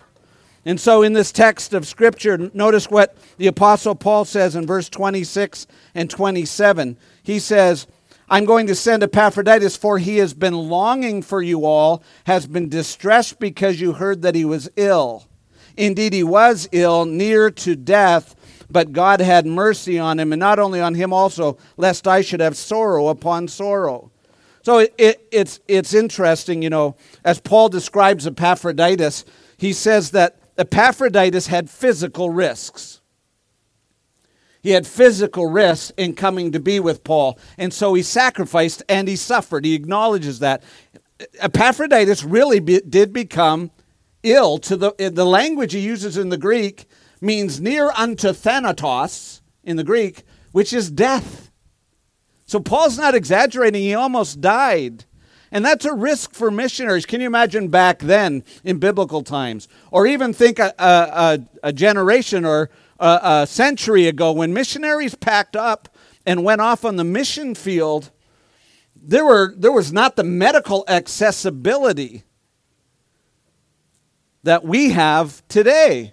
And 0.64 0.78
so, 0.78 1.02
in 1.02 1.14
this 1.14 1.32
text 1.32 1.72
of 1.72 1.86
Scripture, 1.86 2.50
notice 2.52 2.90
what 2.90 3.16
the 3.38 3.46
Apostle 3.46 3.94
Paul 3.94 4.24
says 4.26 4.54
in 4.54 4.66
verse 4.66 4.88
26 4.90 5.66
and 5.94 6.10
27. 6.10 6.98
He 7.22 7.38
says, 7.38 7.86
I'm 8.30 8.44
going 8.44 8.66
to 8.66 8.74
send 8.74 9.02
Epaphroditus, 9.02 9.76
for 9.76 9.98
he 9.98 10.18
has 10.18 10.34
been 10.34 10.54
longing 10.54 11.22
for 11.22 11.40
you 11.40 11.64
all, 11.64 12.02
has 12.24 12.46
been 12.46 12.68
distressed 12.68 13.38
because 13.38 13.80
you 13.80 13.94
heard 13.94 14.22
that 14.22 14.34
he 14.34 14.44
was 14.44 14.68
ill. 14.76 15.26
Indeed, 15.76 16.12
he 16.12 16.24
was 16.24 16.68
ill, 16.72 17.06
near 17.06 17.50
to 17.50 17.74
death, 17.74 18.34
but 18.70 18.92
God 18.92 19.20
had 19.20 19.46
mercy 19.46 19.98
on 19.98 20.18
him, 20.18 20.32
and 20.32 20.40
not 20.40 20.58
only 20.58 20.80
on 20.80 20.94
him 20.94 21.12
also, 21.12 21.56
lest 21.76 22.06
I 22.06 22.20
should 22.20 22.40
have 22.40 22.56
sorrow 22.56 23.08
upon 23.08 23.48
sorrow. 23.48 24.10
So 24.62 24.78
it, 24.78 24.94
it, 24.98 25.28
it's, 25.32 25.60
it's 25.66 25.94
interesting, 25.94 26.60
you 26.60 26.68
know, 26.68 26.96
as 27.24 27.40
Paul 27.40 27.70
describes 27.70 28.26
Epaphroditus, 28.26 29.24
he 29.56 29.72
says 29.72 30.10
that 30.10 30.36
Epaphroditus 30.58 31.46
had 31.46 31.70
physical 31.70 32.28
risks. 32.28 32.97
He 34.68 34.74
had 34.74 34.86
physical 34.86 35.46
risks 35.46 35.94
in 35.96 36.12
coming 36.12 36.52
to 36.52 36.60
be 36.60 36.78
with 36.78 37.02
Paul, 37.02 37.38
and 37.56 37.72
so 37.72 37.94
he 37.94 38.02
sacrificed 38.02 38.82
and 38.86 39.08
he 39.08 39.16
suffered. 39.16 39.64
He 39.64 39.72
acknowledges 39.72 40.40
that. 40.40 40.62
Epaphroditus 41.40 42.22
really 42.22 42.60
be, 42.60 42.82
did 42.86 43.10
become 43.10 43.70
ill. 44.22 44.58
To 44.58 44.76
the 44.76 44.92
the 45.10 45.24
language 45.24 45.72
he 45.72 45.78
uses 45.78 46.18
in 46.18 46.28
the 46.28 46.36
Greek 46.36 46.84
means 47.22 47.62
near 47.62 47.90
unto 47.96 48.34
thanatos 48.34 49.40
in 49.64 49.76
the 49.76 49.84
Greek, 49.84 50.24
which 50.52 50.74
is 50.74 50.90
death. 50.90 51.50
So 52.44 52.60
Paul's 52.60 52.98
not 52.98 53.14
exaggerating. 53.14 53.80
He 53.80 53.94
almost 53.94 54.42
died. 54.42 55.06
And 55.50 55.64
that's 55.64 55.86
a 55.86 55.94
risk 55.94 56.34
for 56.34 56.50
missionaries. 56.50 57.06
Can 57.06 57.22
you 57.22 57.26
imagine 57.26 57.68
back 57.68 58.00
then 58.00 58.44
in 58.64 58.76
biblical 58.76 59.22
times? 59.22 59.66
Or 59.90 60.06
even 60.06 60.34
think 60.34 60.58
a, 60.58 60.74
a, 60.78 61.38
a 61.62 61.72
generation 61.72 62.44
or 62.44 62.68
a, 62.98 63.20
a 63.22 63.46
century 63.46 64.06
ago 64.06 64.32
when 64.32 64.52
missionaries 64.52 65.14
packed 65.14 65.56
up 65.56 65.88
and 66.26 66.44
went 66.44 66.60
off 66.60 66.84
on 66.84 66.96
the 66.96 67.04
mission 67.04 67.54
field, 67.54 68.10
there, 68.94 69.24
were, 69.24 69.54
there 69.56 69.72
was 69.72 69.92
not 69.92 70.16
the 70.16 70.24
medical 70.24 70.84
accessibility 70.88 72.24
that 74.42 74.64
we 74.64 74.90
have 74.90 75.46
today. 75.48 76.12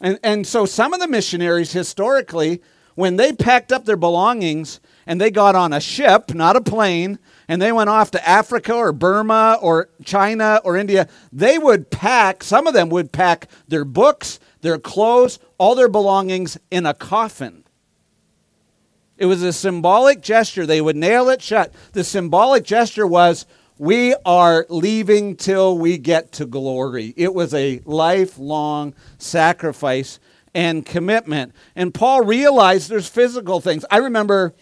And, 0.00 0.18
and 0.22 0.46
so 0.46 0.66
some 0.66 0.92
of 0.92 1.00
the 1.00 1.08
missionaries 1.08 1.72
historically, 1.72 2.60
when 2.94 3.16
they 3.16 3.32
packed 3.32 3.72
up 3.72 3.84
their 3.84 3.96
belongings 3.96 4.80
and 5.06 5.20
they 5.20 5.30
got 5.30 5.54
on 5.54 5.72
a 5.72 5.80
ship, 5.80 6.34
not 6.34 6.56
a 6.56 6.60
plane, 6.60 7.18
and 7.48 7.60
they 7.60 7.72
went 7.72 7.88
off 7.88 8.10
to 8.12 8.28
Africa 8.28 8.74
or 8.74 8.92
Burma 8.92 9.58
or 9.60 9.88
China 10.04 10.60
or 10.64 10.76
India, 10.76 11.08
they 11.32 11.58
would 11.58 11.90
pack, 11.90 12.42
some 12.44 12.66
of 12.66 12.74
them 12.74 12.88
would 12.90 13.12
pack 13.12 13.48
their 13.68 13.84
books, 13.84 14.38
their 14.62 14.78
clothes, 14.78 15.38
all 15.58 15.74
their 15.74 15.88
belongings 15.88 16.56
in 16.70 16.86
a 16.86 16.94
coffin. 16.94 17.64
It 19.18 19.26
was 19.26 19.42
a 19.42 19.52
symbolic 19.52 20.22
gesture. 20.22 20.66
They 20.66 20.80
would 20.80 20.96
nail 20.96 21.28
it 21.28 21.42
shut. 21.42 21.72
The 21.92 22.02
symbolic 22.02 22.64
gesture 22.64 23.06
was, 23.06 23.46
we 23.78 24.14
are 24.24 24.66
leaving 24.68 25.36
till 25.36 25.76
we 25.78 25.98
get 25.98 26.32
to 26.32 26.46
glory. 26.46 27.12
It 27.16 27.34
was 27.34 27.52
a 27.52 27.80
lifelong 27.84 28.94
sacrifice 29.18 30.18
and 30.54 30.84
commitment. 30.84 31.52
And 31.74 31.92
Paul 31.92 32.24
realized 32.24 32.90
there's 32.90 33.08
physical 33.08 33.60
things. 33.60 33.84
I 33.90 33.98
remember, 33.98 34.54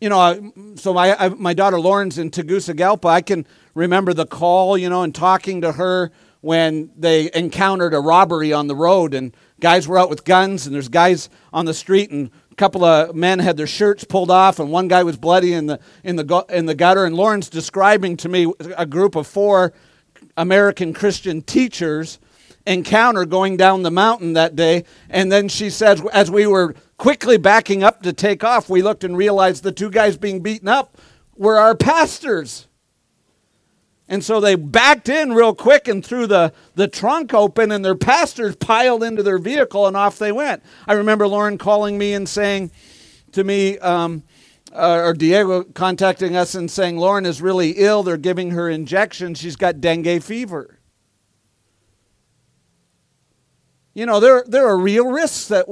you 0.00 0.08
know, 0.08 0.52
so 0.76 0.94
my, 0.94 1.28
my 1.30 1.54
daughter 1.54 1.80
Lauren's 1.80 2.18
in 2.18 2.30
Tegucigalpa. 2.30 3.08
I 3.08 3.20
can 3.20 3.46
remember 3.74 4.14
the 4.14 4.26
call, 4.26 4.78
you 4.78 4.88
know, 4.88 5.02
and 5.02 5.14
talking 5.14 5.60
to 5.62 5.72
her 5.72 6.10
when 6.48 6.90
they 6.96 7.30
encountered 7.34 7.92
a 7.92 8.00
robbery 8.00 8.54
on 8.54 8.68
the 8.68 8.74
road 8.74 9.12
and 9.12 9.36
guys 9.60 9.86
were 9.86 9.98
out 9.98 10.08
with 10.08 10.24
guns 10.24 10.64
and 10.64 10.74
there's 10.74 10.88
guys 10.88 11.28
on 11.52 11.66
the 11.66 11.74
street 11.74 12.10
and 12.10 12.30
a 12.50 12.54
couple 12.54 12.82
of 12.82 13.14
men 13.14 13.38
had 13.38 13.58
their 13.58 13.66
shirts 13.66 14.02
pulled 14.02 14.30
off 14.30 14.58
and 14.58 14.70
one 14.70 14.88
guy 14.88 15.02
was 15.02 15.18
bloody 15.18 15.52
in 15.52 15.66
the 15.66 15.78
in 16.02 16.16
the 16.16 16.46
in 16.48 16.64
the 16.64 16.74
gutter 16.74 17.04
and 17.04 17.14
Lauren's 17.14 17.50
describing 17.50 18.16
to 18.16 18.30
me 18.30 18.50
a 18.78 18.86
group 18.86 19.14
of 19.14 19.26
four 19.26 19.74
American 20.38 20.94
Christian 20.94 21.42
teachers 21.42 22.18
encounter 22.66 23.26
going 23.26 23.58
down 23.58 23.82
the 23.82 23.90
mountain 23.90 24.32
that 24.32 24.56
day. 24.56 24.84
And 25.10 25.30
then 25.30 25.48
she 25.48 25.68
says, 25.68 26.02
as 26.14 26.30
we 26.30 26.46
were 26.46 26.74
quickly 26.96 27.36
backing 27.36 27.82
up 27.82 28.00
to 28.04 28.14
take 28.14 28.42
off, 28.42 28.70
we 28.70 28.80
looked 28.80 29.04
and 29.04 29.18
realized 29.18 29.64
the 29.64 29.72
two 29.72 29.90
guys 29.90 30.16
being 30.16 30.40
beaten 30.40 30.68
up 30.68 30.96
were 31.36 31.58
our 31.58 31.74
pastors. 31.74 32.68
And 34.08 34.24
so 34.24 34.40
they 34.40 34.54
backed 34.54 35.08
in 35.08 35.34
real 35.34 35.54
quick 35.54 35.86
and 35.86 36.04
threw 36.04 36.26
the, 36.26 36.52
the 36.74 36.88
trunk 36.88 37.34
open, 37.34 37.70
and 37.70 37.84
their 37.84 37.94
pastors 37.94 38.56
piled 38.56 39.02
into 39.02 39.22
their 39.22 39.38
vehicle, 39.38 39.86
and 39.86 39.96
off 39.96 40.18
they 40.18 40.32
went. 40.32 40.62
I 40.86 40.94
remember 40.94 41.28
Lauren 41.28 41.58
calling 41.58 41.98
me 41.98 42.14
and 42.14 42.26
saying 42.26 42.70
to 43.32 43.44
me, 43.44 43.78
um, 43.78 44.22
uh, 44.72 45.02
or 45.04 45.12
Diego 45.14 45.62
contacting 45.62 46.36
us 46.36 46.54
and 46.54 46.70
saying, 46.70 46.96
Lauren 46.96 47.26
is 47.26 47.42
really 47.42 47.72
ill. 47.72 48.02
They're 48.02 48.16
giving 48.16 48.52
her 48.52 48.68
injections. 48.68 49.38
She's 49.38 49.56
got 49.56 49.80
dengue 49.80 50.22
fever. 50.22 50.78
You 53.94 54.06
know, 54.06 54.20
there, 54.20 54.44
there 54.46 54.66
are 54.66 54.78
real 54.78 55.08
risks 55.08 55.48
that 55.48 55.66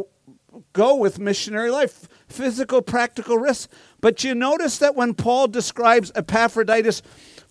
go 0.72 0.96
with 0.96 1.18
missionary 1.18 1.70
life 1.70 2.08
physical, 2.28 2.82
practical 2.82 3.38
risks. 3.38 3.68
But 4.00 4.24
you 4.24 4.34
notice 4.34 4.78
that 4.78 4.94
when 4.94 5.14
Paul 5.14 5.48
describes 5.48 6.10
Epaphroditus, 6.14 7.02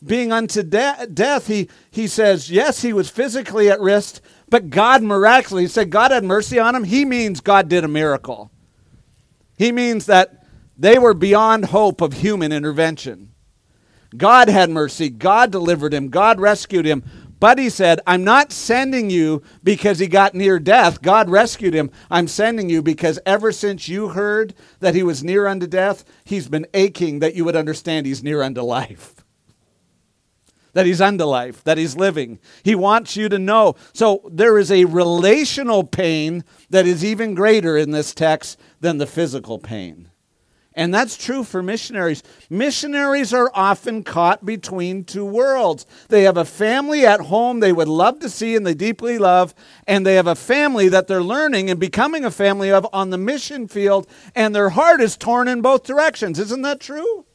being 0.05 0.31
unto 0.31 0.63
de- 0.63 1.07
death, 1.13 1.47
he, 1.47 1.69
he 1.91 2.07
says, 2.07 2.51
yes, 2.51 2.81
he 2.81 2.93
was 2.93 3.09
physically 3.09 3.69
at 3.69 3.79
risk, 3.79 4.21
but 4.49 4.69
God 4.69 5.01
miraculously, 5.01 5.67
said 5.67 5.89
God 5.89 6.11
had 6.11 6.23
mercy 6.23 6.59
on 6.59 6.75
him. 6.75 6.83
He 6.83 7.05
means 7.05 7.41
God 7.41 7.67
did 7.67 7.83
a 7.83 7.89
miracle. 7.89 8.51
He 9.57 9.71
means 9.71 10.05
that 10.05 10.45
they 10.77 10.99
were 10.99 11.13
beyond 11.13 11.65
hope 11.65 12.01
of 12.01 12.13
human 12.13 12.51
intervention. 12.51 13.31
God 14.15 14.47
had 14.49 14.69
mercy. 14.69 15.09
God 15.09 15.51
delivered 15.51 15.93
him. 15.93 16.09
God 16.09 16.39
rescued 16.39 16.85
him. 16.85 17.03
But 17.39 17.57
he 17.57 17.69
said, 17.69 17.99
I'm 18.07 18.23
not 18.23 18.51
sending 18.51 19.09
you 19.09 19.41
because 19.61 19.99
he 19.99 20.07
got 20.07 20.35
near 20.35 20.57
death. 20.57 21.01
God 21.01 21.29
rescued 21.29 21.73
him. 21.73 21.91
I'm 22.09 22.27
sending 22.27 22.69
you 22.69 22.81
because 22.81 23.19
ever 23.25 23.51
since 23.51 23.89
you 23.89 24.09
heard 24.09 24.53
that 24.79 24.95
he 24.95 25.03
was 25.03 25.23
near 25.23 25.47
unto 25.47 25.67
death, 25.67 26.05
he's 26.23 26.47
been 26.47 26.65
aching 26.73 27.19
that 27.19 27.35
you 27.35 27.43
would 27.43 27.55
understand 27.55 28.05
he's 28.05 28.23
near 28.23 28.41
unto 28.41 28.61
life 28.61 29.24
that 30.75 30.85
he's 30.85 31.01
unto 31.01 31.23
life, 31.23 31.63
that 31.63 31.77
he's 31.77 31.95
living. 31.95 32.37
He 32.61 32.75
wants 32.75 33.15
you 33.15 33.29
to 33.29 33.39
know. 33.39 33.75
So 33.93 34.29
there 34.29 34.59
is 34.59 34.69
a 34.69 34.83
relational 34.85 35.85
pain 35.85 36.43
that 36.69 36.85
is 36.85 37.03
even 37.03 37.33
greater 37.33 37.77
in 37.77 37.91
this 37.91 38.13
text 38.13 38.59
than 38.81 38.97
the 38.97 39.07
physical 39.07 39.57
pain. 39.57 40.11
And 40.73 40.93
that's 40.93 41.15
true 41.15 41.45
for 41.45 41.63
missionaries. 41.63 42.21
Missionaries 42.49 43.33
are 43.33 43.49
often 43.53 44.03
caught 44.03 44.45
between 44.45 45.05
two 45.05 45.23
worlds. 45.23 45.85
They 46.09 46.23
have 46.23 46.35
a 46.35 46.43
family 46.43 47.05
at 47.05 47.21
home 47.21 47.61
they 47.61 47.71
would 47.71 47.87
love 47.87 48.19
to 48.19 48.29
see 48.29 48.57
and 48.57 48.67
they 48.67 48.73
deeply 48.73 49.17
love, 49.17 49.55
and 49.87 50.05
they 50.05 50.15
have 50.15 50.27
a 50.27 50.35
family 50.35 50.89
that 50.89 51.07
they're 51.07 51.23
learning 51.23 51.69
and 51.69 51.79
becoming 51.79 52.25
a 52.25 52.31
family 52.31 52.69
of 52.69 52.85
on 52.91 53.11
the 53.11 53.17
mission 53.17 53.69
field, 53.69 54.07
and 54.35 54.53
their 54.53 54.71
heart 54.71 54.99
is 54.99 55.15
torn 55.15 55.47
in 55.47 55.61
both 55.61 55.83
directions. 55.83 56.37
Isn't 56.37 56.63
that 56.63 56.81
true? 56.81 57.25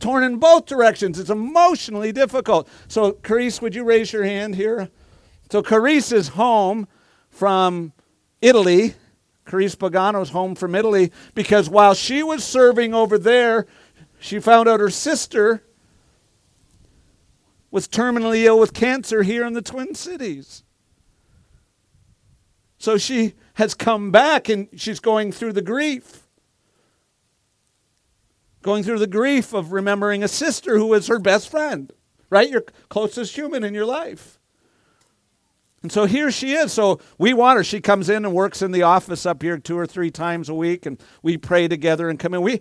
Torn 0.00 0.24
in 0.24 0.38
both 0.38 0.66
directions. 0.66 1.18
It's 1.18 1.30
emotionally 1.30 2.12
difficult. 2.12 2.68
So, 2.88 3.12
Carice, 3.12 3.60
would 3.62 3.74
you 3.74 3.84
raise 3.84 4.12
your 4.12 4.24
hand 4.24 4.54
here? 4.54 4.88
So, 5.50 5.62
Carice 5.62 6.12
is 6.12 6.28
home 6.28 6.88
from 7.28 7.92
Italy. 8.40 8.94
Carice 9.46 9.76
Pagano's 9.76 10.30
home 10.30 10.54
from 10.54 10.74
Italy 10.74 11.12
because 11.34 11.68
while 11.68 11.94
she 11.94 12.22
was 12.22 12.44
serving 12.44 12.94
over 12.94 13.18
there, 13.18 13.66
she 14.20 14.38
found 14.38 14.68
out 14.68 14.80
her 14.80 14.90
sister 14.90 15.62
was 17.70 17.88
terminally 17.88 18.44
ill 18.44 18.58
with 18.58 18.74
cancer 18.74 19.22
here 19.22 19.44
in 19.44 19.52
the 19.52 19.62
Twin 19.62 19.94
Cities. 19.94 20.64
So 22.78 22.96
she 22.96 23.34
has 23.54 23.74
come 23.74 24.10
back 24.10 24.48
and 24.48 24.68
she's 24.76 25.00
going 25.00 25.32
through 25.32 25.52
the 25.52 25.62
grief 25.62 26.26
going 28.62 28.82
through 28.82 28.98
the 28.98 29.06
grief 29.06 29.52
of 29.52 29.72
remembering 29.72 30.22
a 30.22 30.28
sister 30.28 30.76
who 30.76 30.86
was 30.86 31.06
her 31.06 31.18
best 31.18 31.48
friend, 31.48 31.92
right? 32.28 32.50
Your 32.50 32.64
closest 32.88 33.34
human 33.34 33.64
in 33.64 33.74
your 33.74 33.86
life. 33.86 34.38
And 35.82 35.90
so 35.90 36.04
here 36.04 36.30
she 36.30 36.52
is. 36.52 36.72
So 36.72 37.00
we 37.16 37.32
want 37.32 37.56
her. 37.56 37.64
She 37.64 37.80
comes 37.80 38.10
in 38.10 38.26
and 38.26 38.34
works 38.34 38.60
in 38.60 38.70
the 38.70 38.82
office 38.82 39.24
up 39.24 39.42
here 39.42 39.56
two 39.56 39.78
or 39.78 39.86
three 39.86 40.10
times 40.10 40.50
a 40.50 40.54
week, 40.54 40.84
and 40.84 41.02
we 41.22 41.38
pray 41.38 41.68
together 41.68 42.10
and 42.10 42.18
come 42.18 42.34
in. 42.34 42.42
We, 42.42 42.60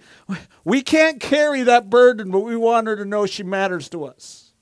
we 0.64 0.82
can't 0.82 1.20
carry 1.20 1.64
that 1.64 1.90
burden, 1.90 2.32
but 2.32 2.42
we 2.42 2.56
want 2.56 2.88
her 2.88 2.96
to 2.96 3.04
know 3.04 3.26
she 3.26 3.44
matters 3.44 3.90
to 3.90 4.06
us. 4.06 4.54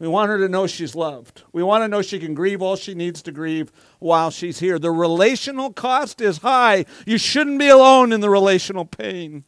We 0.00 0.08
want 0.08 0.30
her 0.30 0.38
to 0.38 0.48
know 0.48 0.66
she's 0.66 0.94
loved. 0.94 1.42
We 1.52 1.62
want 1.62 1.82
to 1.82 1.88
know 1.88 2.02
she 2.02 2.20
can 2.20 2.34
grieve 2.34 2.62
all 2.62 2.76
she 2.76 2.94
needs 2.94 3.20
to 3.22 3.32
grieve 3.32 3.72
while 3.98 4.30
she's 4.30 4.60
here. 4.60 4.78
The 4.78 4.92
relational 4.92 5.72
cost 5.72 6.20
is 6.20 6.38
high. 6.38 6.86
You 7.04 7.18
shouldn't 7.18 7.58
be 7.58 7.68
alone 7.68 8.12
in 8.12 8.20
the 8.20 8.30
relational 8.30 8.84
pain. 8.84 9.44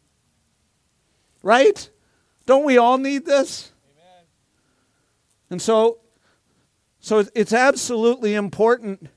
Right? 1.42 1.88
Don't 2.46 2.64
we 2.64 2.78
all 2.78 2.98
need 2.98 3.24
this? 3.24 3.72
Amen. 3.96 4.24
And 5.50 5.62
so 5.62 6.00
so 7.00 7.24
it's 7.34 7.54
absolutely 7.54 8.34
important 8.34 9.08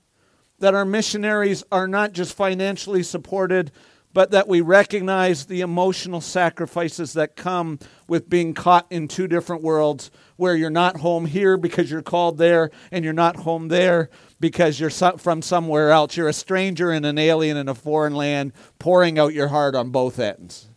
that 0.60 0.74
our 0.74 0.86
missionaries 0.86 1.64
are 1.72 1.88
not 1.88 2.14
just 2.14 2.36
financially 2.36 3.04
supported, 3.04 3.72
but 4.14 4.32
that 4.32 4.48
we 4.48 4.62
recognize 4.62 5.46
the 5.46 5.62
emotional 5.62 6.22
sacrifices 6.22 7.14
that 7.14 7.36
come 7.36 7.80
with 8.08 8.30
being 8.30 8.54
caught 8.54 8.88
in 8.90 9.08
two 9.08 9.28
different 9.28 9.64
worlds 9.64 10.12
where 10.38 10.56
you're 10.56 10.70
not 10.70 10.98
home 10.98 11.26
here 11.26 11.58
because 11.58 11.92
you're 11.92 12.02
called 12.02 12.38
there 12.38 12.70
and 12.92 13.04
you're 13.04 13.12
not 13.12 13.38
home 13.38 13.68
there 13.68 14.10
because 14.40 14.80
you're 14.80 14.90
from 14.90 15.42
somewhere 15.42 15.90
else. 15.90 16.16
You're 16.16 16.30
a 16.30 16.34
stranger 16.34 16.92
and 16.92 17.06
an 17.06 17.18
alien 17.18 17.58
in 17.58 17.68
a 17.68 17.76
foreign 17.76 18.16
land 18.16 18.54
pouring 18.80 19.20
out 19.20 19.34
your 19.34 19.50
heart 19.50 19.76
on 19.76 19.90
both 19.90 20.20
ends. 20.20 20.70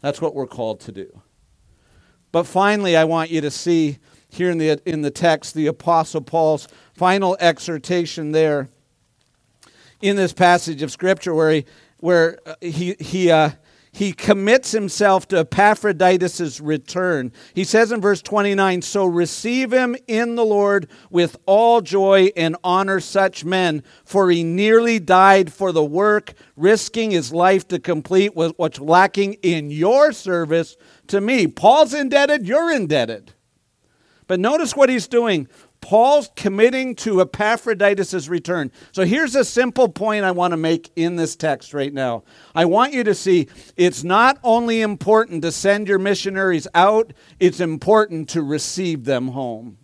That's 0.00 0.20
what 0.20 0.34
we're 0.34 0.46
called 0.46 0.80
to 0.80 0.92
do. 0.92 1.22
But 2.32 2.44
finally, 2.44 2.96
I 2.96 3.04
want 3.04 3.30
you 3.30 3.40
to 3.40 3.50
see 3.50 3.98
here 4.28 4.50
in 4.50 4.58
the, 4.58 4.80
in 4.86 5.02
the 5.02 5.10
text 5.10 5.54
the 5.54 5.66
Apostle 5.66 6.20
Paul's 6.20 6.68
final 6.94 7.36
exhortation 7.40 8.32
there 8.32 8.68
in 10.00 10.16
this 10.16 10.32
passage 10.32 10.82
of 10.82 10.90
Scripture 10.90 11.34
where 11.34 11.50
he, 11.50 11.64
where 11.98 12.38
uh, 12.46 12.54
he, 12.60 12.94
he, 12.98 13.30
uh, 13.30 13.50
he 13.92 14.12
commits 14.12 14.70
himself 14.70 15.26
to 15.28 15.38
Epaphroditus' 15.38 16.60
return. 16.60 17.32
He 17.54 17.64
says 17.64 17.90
in 17.90 18.00
verse 18.00 18.22
29 18.22 18.82
So 18.82 19.04
receive 19.04 19.72
him 19.72 19.96
in 20.06 20.36
the 20.36 20.44
Lord 20.44 20.88
with 21.10 21.36
all 21.44 21.80
joy 21.80 22.30
and 22.36 22.56
honor 22.62 23.00
such 23.00 23.44
men, 23.44 23.82
for 24.04 24.30
he 24.30 24.44
nearly 24.44 25.00
died 25.00 25.52
for 25.52 25.72
the 25.72 25.84
work, 25.84 26.34
risking 26.56 27.10
his 27.10 27.32
life 27.32 27.66
to 27.68 27.80
complete 27.80 28.36
what's 28.36 28.78
lacking 28.78 29.34
in 29.42 29.70
your 29.70 30.12
service 30.12 30.76
to 31.08 31.20
me. 31.20 31.48
Paul's 31.48 31.92
indebted, 31.92 32.46
you're 32.46 32.72
indebted. 32.72 33.34
But 34.28 34.38
notice 34.38 34.76
what 34.76 34.88
he's 34.88 35.08
doing. 35.08 35.48
Paul's 35.80 36.30
committing 36.36 36.94
to 36.96 37.20
Epaphroditus' 37.20 38.28
return. 38.28 38.70
So 38.92 39.04
here's 39.04 39.34
a 39.34 39.44
simple 39.44 39.88
point 39.88 40.24
I 40.24 40.30
want 40.30 40.52
to 40.52 40.56
make 40.56 40.90
in 40.94 41.16
this 41.16 41.36
text 41.36 41.72
right 41.72 41.92
now. 41.92 42.22
I 42.54 42.66
want 42.66 42.92
you 42.92 43.02
to 43.04 43.14
see 43.14 43.48
it's 43.76 44.04
not 44.04 44.38
only 44.44 44.82
important 44.82 45.42
to 45.42 45.52
send 45.52 45.88
your 45.88 45.98
missionaries 45.98 46.68
out, 46.74 47.12
it's 47.38 47.60
important 47.60 48.28
to 48.30 48.42
receive 48.42 49.04
them 49.04 49.28
home. 49.28 49.78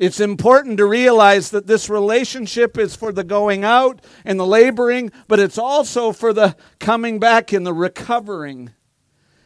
It's 0.00 0.18
important 0.18 0.78
to 0.78 0.86
realize 0.86 1.50
that 1.50 1.66
this 1.66 1.90
relationship 1.90 2.78
is 2.78 2.96
for 2.96 3.12
the 3.12 3.22
going 3.22 3.64
out 3.64 4.02
and 4.24 4.40
the 4.40 4.46
laboring, 4.46 5.12
but 5.28 5.38
it's 5.38 5.58
also 5.58 6.12
for 6.12 6.32
the 6.32 6.56
coming 6.78 7.18
back 7.18 7.52
and 7.52 7.66
the 7.66 7.74
recovering. 7.74 8.70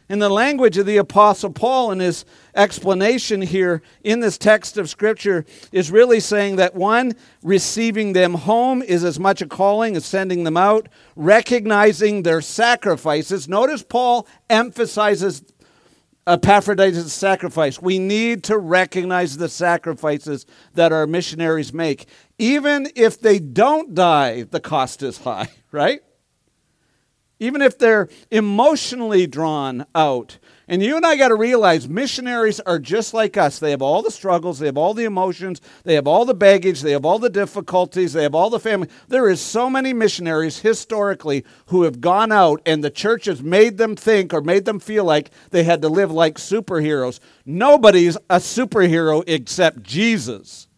In 0.07 0.19
the 0.19 0.29
language 0.29 0.77
of 0.77 0.85
the 0.85 0.99
Apostle 0.99 1.51
Paul 1.51 1.91
in 1.91 2.01
his 2.01 2.27
explanation 2.55 3.41
here 3.41 3.81
in 4.03 4.21
this 4.21 4.37
text 4.37 4.77
of 4.77 4.91
Scripture 4.91 5.47
is 5.73 5.91
really 5.91 6.21
saying 6.21 6.57
that 6.57 6.75
one, 6.75 7.15
receiving 7.43 8.13
them 8.13 8.35
home 8.35 8.83
is 8.83 9.03
as 9.03 9.19
much 9.19 9.41
a 9.41 9.47
calling 9.47 9.97
as 9.97 10.05
sending 10.05 10.45
them 10.45 10.59
out, 10.59 10.91
recognizing 11.17 12.23
their 12.23 12.43
sacrifices. 12.43 13.49
Notice 13.49 13.83
Paul 13.83 14.27
emphasizes 14.51 15.43
Epaphroditus' 16.27 17.13
sacrifice. 17.13 17.81
We 17.81 17.99
need 17.99 18.45
to 18.45 18.59
recognize 18.59 19.39
the 19.39 19.49
sacrifices 19.49 20.45
that 20.75 20.93
our 20.93 21.07
missionaries 21.07 21.73
make. 21.73 22.07
Even 22.39 22.89
if 22.95 23.21
they 23.21 23.39
don't 23.39 23.95
die, 23.95 24.43
the 24.43 24.61
cost 24.61 25.03
is 25.03 25.19
high, 25.19 25.49
right? 25.73 26.01
Even 27.45 27.63
if 27.63 27.79
they're 27.79 28.09
emotionally 28.31 29.27
drawn 29.27 29.87
out. 29.95 30.39
And 30.67 30.83
you 30.83 30.97
and 30.97 31.05
I 31.05 31.17
got 31.17 31.29
to 31.29 31.35
realize 31.35 31.87
missionaries 31.87 32.59
are 32.61 32.79
just 32.79 33.13
like 33.13 33.37
us. 33.37 33.59
They 33.59 33.71
have 33.71 33.83
all 33.83 34.01
the 34.01 34.11
struggles, 34.11 34.59
they 34.59 34.67
have 34.67 34.79
all 34.79 34.95
the 34.95 35.05
emotions, 35.05 35.61
they 35.85 35.95
have 35.95 36.07
all 36.07 36.25
the 36.25 36.35
baggage, 36.35 36.81
they 36.81 36.93
have 36.93 37.05
all 37.05 37.19
the 37.19 37.29
difficulties, 37.29 38.15
they 38.15 38.23
have 38.23 38.35
all 38.35 38.49
the 38.49 38.59
family. 38.59 38.89
There 39.09 39.29
is 39.29 39.43
so 39.43 39.69
many 39.69 39.93
missionaries 39.93 40.61
historically 40.61 41.45
who 41.67 41.83
have 41.83 42.01
gone 42.01 42.33
out 42.33 42.63
and 42.65 42.83
the 42.83 42.91
church 42.91 43.27
has 43.27 43.43
made 43.43 43.77
them 43.77 43.95
think 43.95 44.33
or 44.33 44.41
made 44.41 44.65
them 44.65 44.81
feel 44.81 45.05
like 45.05 45.31
they 45.51 45.65
had 45.65 45.83
to 45.83 45.89
live 45.89 46.11
like 46.11 46.37
superheroes. 46.37 47.21
Nobody's 47.45 48.17
a 48.31 48.37
superhero 48.37 49.23
except 49.27 49.83
Jesus. 49.83 50.69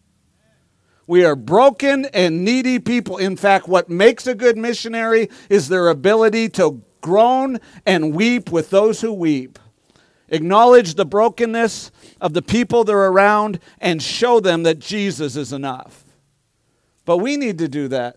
We 1.07 1.25
are 1.25 1.37
broken 1.37 2.07
and 2.07 2.45
needy 2.45 2.79
people. 2.79 3.17
In 3.17 3.37
fact, 3.37 3.69
what 3.69 3.89
makes 3.89 4.27
a 4.27 4.35
good 4.35 4.57
missionary 4.57 5.29
is 5.49 5.69
their 5.69 5.89
ability 5.89 6.49
to 6.51 6.83
groan 7.01 7.59
and 7.85 8.15
weep 8.15 8.51
with 8.51 8.71
those 8.71 9.01
who 9.01 9.13
weep. 9.13 9.59
Acknowledge 10.29 10.95
the 10.95 11.07
brokenness 11.07 11.93
of 12.21 12.33
the 12.33 12.43
people 12.43 12.83
they're 12.83 12.99
around 12.99 13.61
and 13.79 14.03
show 14.03 14.41
them 14.41 14.65
that 14.65 14.81
Jesus 14.81 15.37
is 15.37 15.53
enough. 15.53 16.05
But 17.05 17.19
we 17.19 17.37
need 17.37 17.59
to 17.59 17.69
do 17.69 17.87
that. 17.89 18.17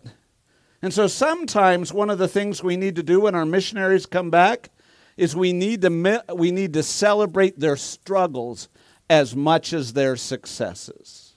And 0.82 0.92
so 0.92 1.06
sometimes 1.06 1.92
one 1.92 2.10
of 2.10 2.18
the 2.18 2.26
things 2.26 2.64
we 2.64 2.76
need 2.76 2.96
to 2.96 3.02
do 3.04 3.20
when 3.20 3.36
our 3.36 3.46
missionaries 3.46 4.06
come 4.06 4.30
back 4.30 4.70
is 5.16 5.36
we 5.36 5.52
need 5.52 5.82
to, 5.82 6.24
we 6.34 6.50
need 6.50 6.72
to 6.72 6.82
celebrate 6.82 7.60
their 7.60 7.76
struggles 7.76 8.68
as 9.08 9.36
much 9.36 9.72
as 9.72 9.92
their 9.92 10.16
successes. 10.16 11.29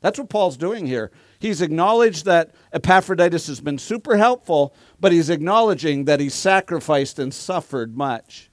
That's 0.00 0.18
what 0.18 0.30
Paul's 0.30 0.56
doing 0.56 0.86
here. 0.86 1.10
He's 1.38 1.60
acknowledged 1.60 2.24
that 2.24 2.50
Epaphroditus 2.72 3.46
has 3.48 3.60
been 3.60 3.78
super 3.78 4.16
helpful, 4.16 4.74
but 4.98 5.12
he's 5.12 5.30
acknowledging 5.30 6.06
that 6.06 6.20
he 6.20 6.28
sacrificed 6.28 7.18
and 7.18 7.32
suffered 7.32 7.96
much. 7.96 8.49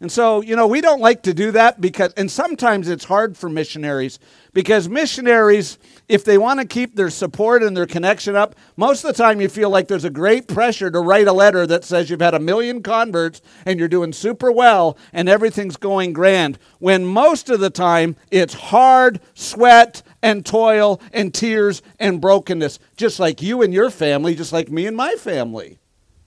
And 0.00 0.10
so, 0.10 0.40
you 0.40 0.56
know, 0.56 0.66
we 0.66 0.80
don't 0.80 1.00
like 1.00 1.22
to 1.24 1.34
do 1.34 1.50
that 1.50 1.78
because, 1.78 2.14
and 2.14 2.30
sometimes 2.30 2.88
it's 2.88 3.04
hard 3.04 3.36
for 3.36 3.50
missionaries 3.50 4.18
because 4.54 4.88
missionaries, 4.88 5.78
if 6.08 6.24
they 6.24 6.38
want 6.38 6.58
to 6.58 6.66
keep 6.66 6.96
their 6.96 7.10
support 7.10 7.62
and 7.62 7.76
their 7.76 7.86
connection 7.86 8.34
up, 8.34 8.54
most 8.78 9.04
of 9.04 9.14
the 9.14 9.22
time 9.22 9.42
you 9.42 9.48
feel 9.50 9.68
like 9.68 9.88
there's 9.88 10.06
a 10.06 10.10
great 10.10 10.48
pressure 10.48 10.90
to 10.90 11.00
write 11.00 11.28
a 11.28 11.34
letter 11.34 11.66
that 11.66 11.84
says 11.84 12.08
you've 12.08 12.22
had 12.22 12.32
a 12.32 12.40
million 12.40 12.82
converts 12.82 13.42
and 13.66 13.78
you're 13.78 13.88
doing 13.88 14.14
super 14.14 14.50
well 14.50 14.96
and 15.12 15.28
everything's 15.28 15.76
going 15.76 16.14
grand. 16.14 16.58
When 16.78 17.04
most 17.04 17.50
of 17.50 17.60
the 17.60 17.70
time 17.70 18.16
it's 18.30 18.54
hard, 18.54 19.20
sweat, 19.34 20.02
and 20.22 20.46
toil 20.46 20.98
and 21.12 21.34
tears 21.34 21.82
and 21.98 22.22
brokenness, 22.22 22.78
just 22.96 23.20
like 23.20 23.42
you 23.42 23.60
and 23.60 23.74
your 23.74 23.90
family, 23.90 24.34
just 24.34 24.52
like 24.52 24.70
me 24.70 24.86
and 24.86 24.96
my 24.96 25.14
family, 25.16 25.78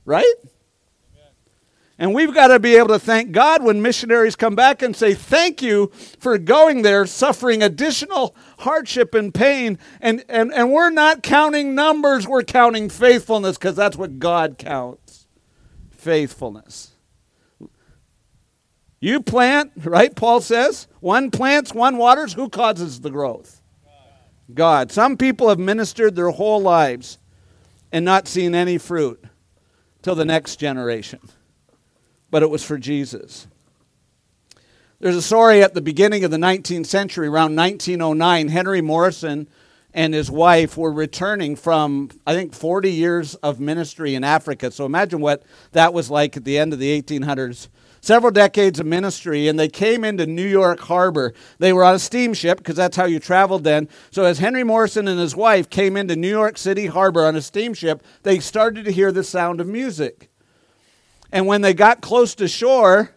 right? 0.05 0.35
And 1.99 2.15
we've 2.15 2.33
got 2.33 2.47
to 2.47 2.59
be 2.59 2.75
able 2.75 2.87
to 2.89 2.99
thank 2.99 3.31
God 3.31 3.63
when 3.63 3.81
missionaries 3.81 4.35
come 4.35 4.55
back 4.55 4.81
and 4.81 4.95
say, 4.95 5.13
Thank 5.13 5.61
you 5.61 5.91
for 6.19 6.37
going 6.37 6.81
there, 6.81 7.05
suffering 7.05 7.61
additional 7.61 8.35
hardship 8.59 9.13
and 9.13 9.33
pain. 9.33 9.77
And, 10.01 10.23
and, 10.27 10.51
and 10.53 10.71
we're 10.71 10.89
not 10.89 11.21
counting 11.21 11.75
numbers, 11.75 12.27
we're 12.27 12.43
counting 12.43 12.89
faithfulness 12.89 13.57
because 13.57 13.75
that's 13.75 13.95
what 13.95 14.19
God 14.19 14.57
counts 14.57 15.27
faithfulness. 15.91 16.91
You 18.99 19.21
plant, 19.21 19.71
right? 19.83 20.15
Paul 20.15 20.41
says, 20.41 20.87
one 20.99 21.29
plants, 21.29 21.73
one 21.73 21.97
waters. 21.97 22.33
Who 22.33 22.49
causes 22.49 23.01
the 23.01 23.11
growth? 23.11 23.61
God. 24.53 24.91
Some 24.91 25.17
people 25.17 25.49
have 25.49 25.59
ministered 25.59 26.15
their 26.15 26.29
whole 26.29 26.61
lives 26.61 27.17
and 27.91 28.03
not 28.03 28.27
seen 28.27 28.55
any 28.55 28.77
fruit 28.77 29.23
till 30.01 30.15
the 30.15 30.25
next 30.25 30.55
generation 30.55 31.19
but 32.33 32.41
it 32.41 32.49
was 32.49 32.63
for 32.63 32.79
Jesus. 32.79 33.45
There's 34.99 35.15
a 35.15 35.21
story 35.21 35.61
at 35.61 35.75
the 35.75 35.81
beginning 35.81 36.23
of 36.23 36.31
the 36.31 36.37
19th 36.37 36.87
century, 36.87 37.27
around 37.27 37.55
1909. 37.55 38.47
Henry 38.47 38.81
Morrison 38.81 39.47
and 39.93 40.15
his 40.15 40.31
wife 40.31 40.75
were 40.75 40.91
returning 40.91 41.55
from, 41.55 42.09
I 42.25 42.33
think, 42.33 42.55
40 42.55 42.91
years 42.91 43.35
of 43.35 43.59
ministry 43.59 44.15
in 44.15 44.23
Africa. 44.23 44.71
So 44.71 44.83
imagine 44.83 45.21
what 45.21 45.43
that 45.73 45.93
was 45.93 46.09
like 46.09 46.35
at 46.35 46.43
the 46.43 46.57
end 46.57 46.73
of 46.73 46.79
the 46.79 46.99
1800s. 46.99 47.67
Several 48.01 48.31
decades 48.31 48.79
of 48.79 48.87
ministry, 48.87 49.47
and 49.47 49.59
they 49.59 49.69
came 49.69 50.03
into 50.03 50.25
New 50.25 50.41
York 50.47 50.79
Harbor. 50.79 51.35
They 51.59 51.71
were 51.71 51.83
on 51.83 51.93
a 51.93 51.99
steamship 51.99 52.57
because 52.57 52.75
that's 52.75 52.97
how 52.97 53.05
you 53.05 53.19
traveled 53.19 53.63
then. 53.63 53.87
So, 54.09 54.25
as 54.25 54.39
Henry 54.39 54.63
Morrison 54.63 55.07
and 55.07 55.19
his 55.19 55.35
wife 55.35 55.69
came 55.69 55.95
into 55.95 56.15
New 56.15 56.29
York 56.29 56.57
City 56.57 56.87
Harbor 56.87 57.25
on 57.25 57.35
a 57.35 57.43
steamship, 57.43 58.01
they 58.23 58.39
started 58.39 58.85
to 58.85 58.91
hear 58.91 59.11
the 59.11 59.23
sound 59.23 59.61
of 59.61 59.67
music. 59.67 60.31
And 61.33 61.47
when 61.47 61.61
they 61.61 61.73
got 61.73 61.99
close 61.99 62.35
to 62.35 62.47
shore, 62.47 63.09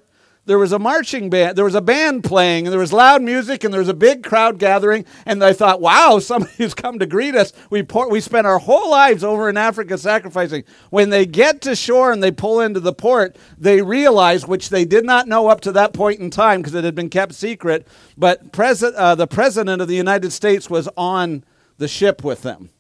there 0.47 0.59
was 0.59 0.73
a 0.73 0.79
marching 0.79 1.29
band, 1.29 1.55
there 1.55 1.67
was 1.67 1.75
a 1.75 1.83
band 1.83 2.25
playing, 2.25 2.67
and 2.67 2.73
there 2.73 2.81
was 2.81 2.93
loud 2.93 3.21
music, 3.21 3.63
and 3.63 3.75
there 3.75 3.81
was 3.81 3.91
a 3.91 3.95
big 3.95 4.25
crowd 4.25 4.59
gathering. 4.59 5.05
And 5.27 5.43
they 5.43 5.53
thought, 5.53 5.83
wow, 5.83 6.19
somebody's 6.21 6.73
come 6.73 6.99
to 6.99 7.05
greet 7.07 7.35
us. 7.35 7.53
We, 7.69 7.83
pour, 7.83 8.09
we 8.09 8.23
spent 8.23 8.47
our 8.47 8.59
whole 8.59 8.91
lives 8.91 9.23
over 9.23 9.51
in 9.51 9.59
Africa 9.59 9.99
sacrificing. 9.99 10.65
When 10.89 11.11
they 11.11 11.27
get 11.27 11.61
to 11.63 11.77
shore 11.77 12.11
and 12.11 12.23
they 12.23 12.31
pull 12.31 12.61
into 12.61 12.81
the 12.81 12.95
port, 12.95 13.37
they 13.59 13.83
realize, 13.83 14.47
which 14.47 14.71
they 14.71 14.87
did 14.87 15.05
not 15.05 15.29
know 15.29 15.49
up 15.49 15.61
to 15.63 15.73
that 15.73 15.93
point 15.93 16.19
in 16.21 16.31
time 16.31 16.63
because 16.63 16.75
it 16.75 16.85
had 16.85 16.95
been 16.95 17.11
kept 17.11 17.35
secret, 17.35 17.87
but 18.17 18.51
pres- 18.51 18.83
uh, 18.83 19.15
the 19.15 19.27
President 19.27 19.83
of 19.83 19.89
the 19.89 19.97
United 19.97 20.33
States 20.33 20.71
was 20.71 20.89
on 20.97 21.45
the 21.77 21.89
ship 21.89 22.25
with 22.25 22.41
them. 22.41 22.71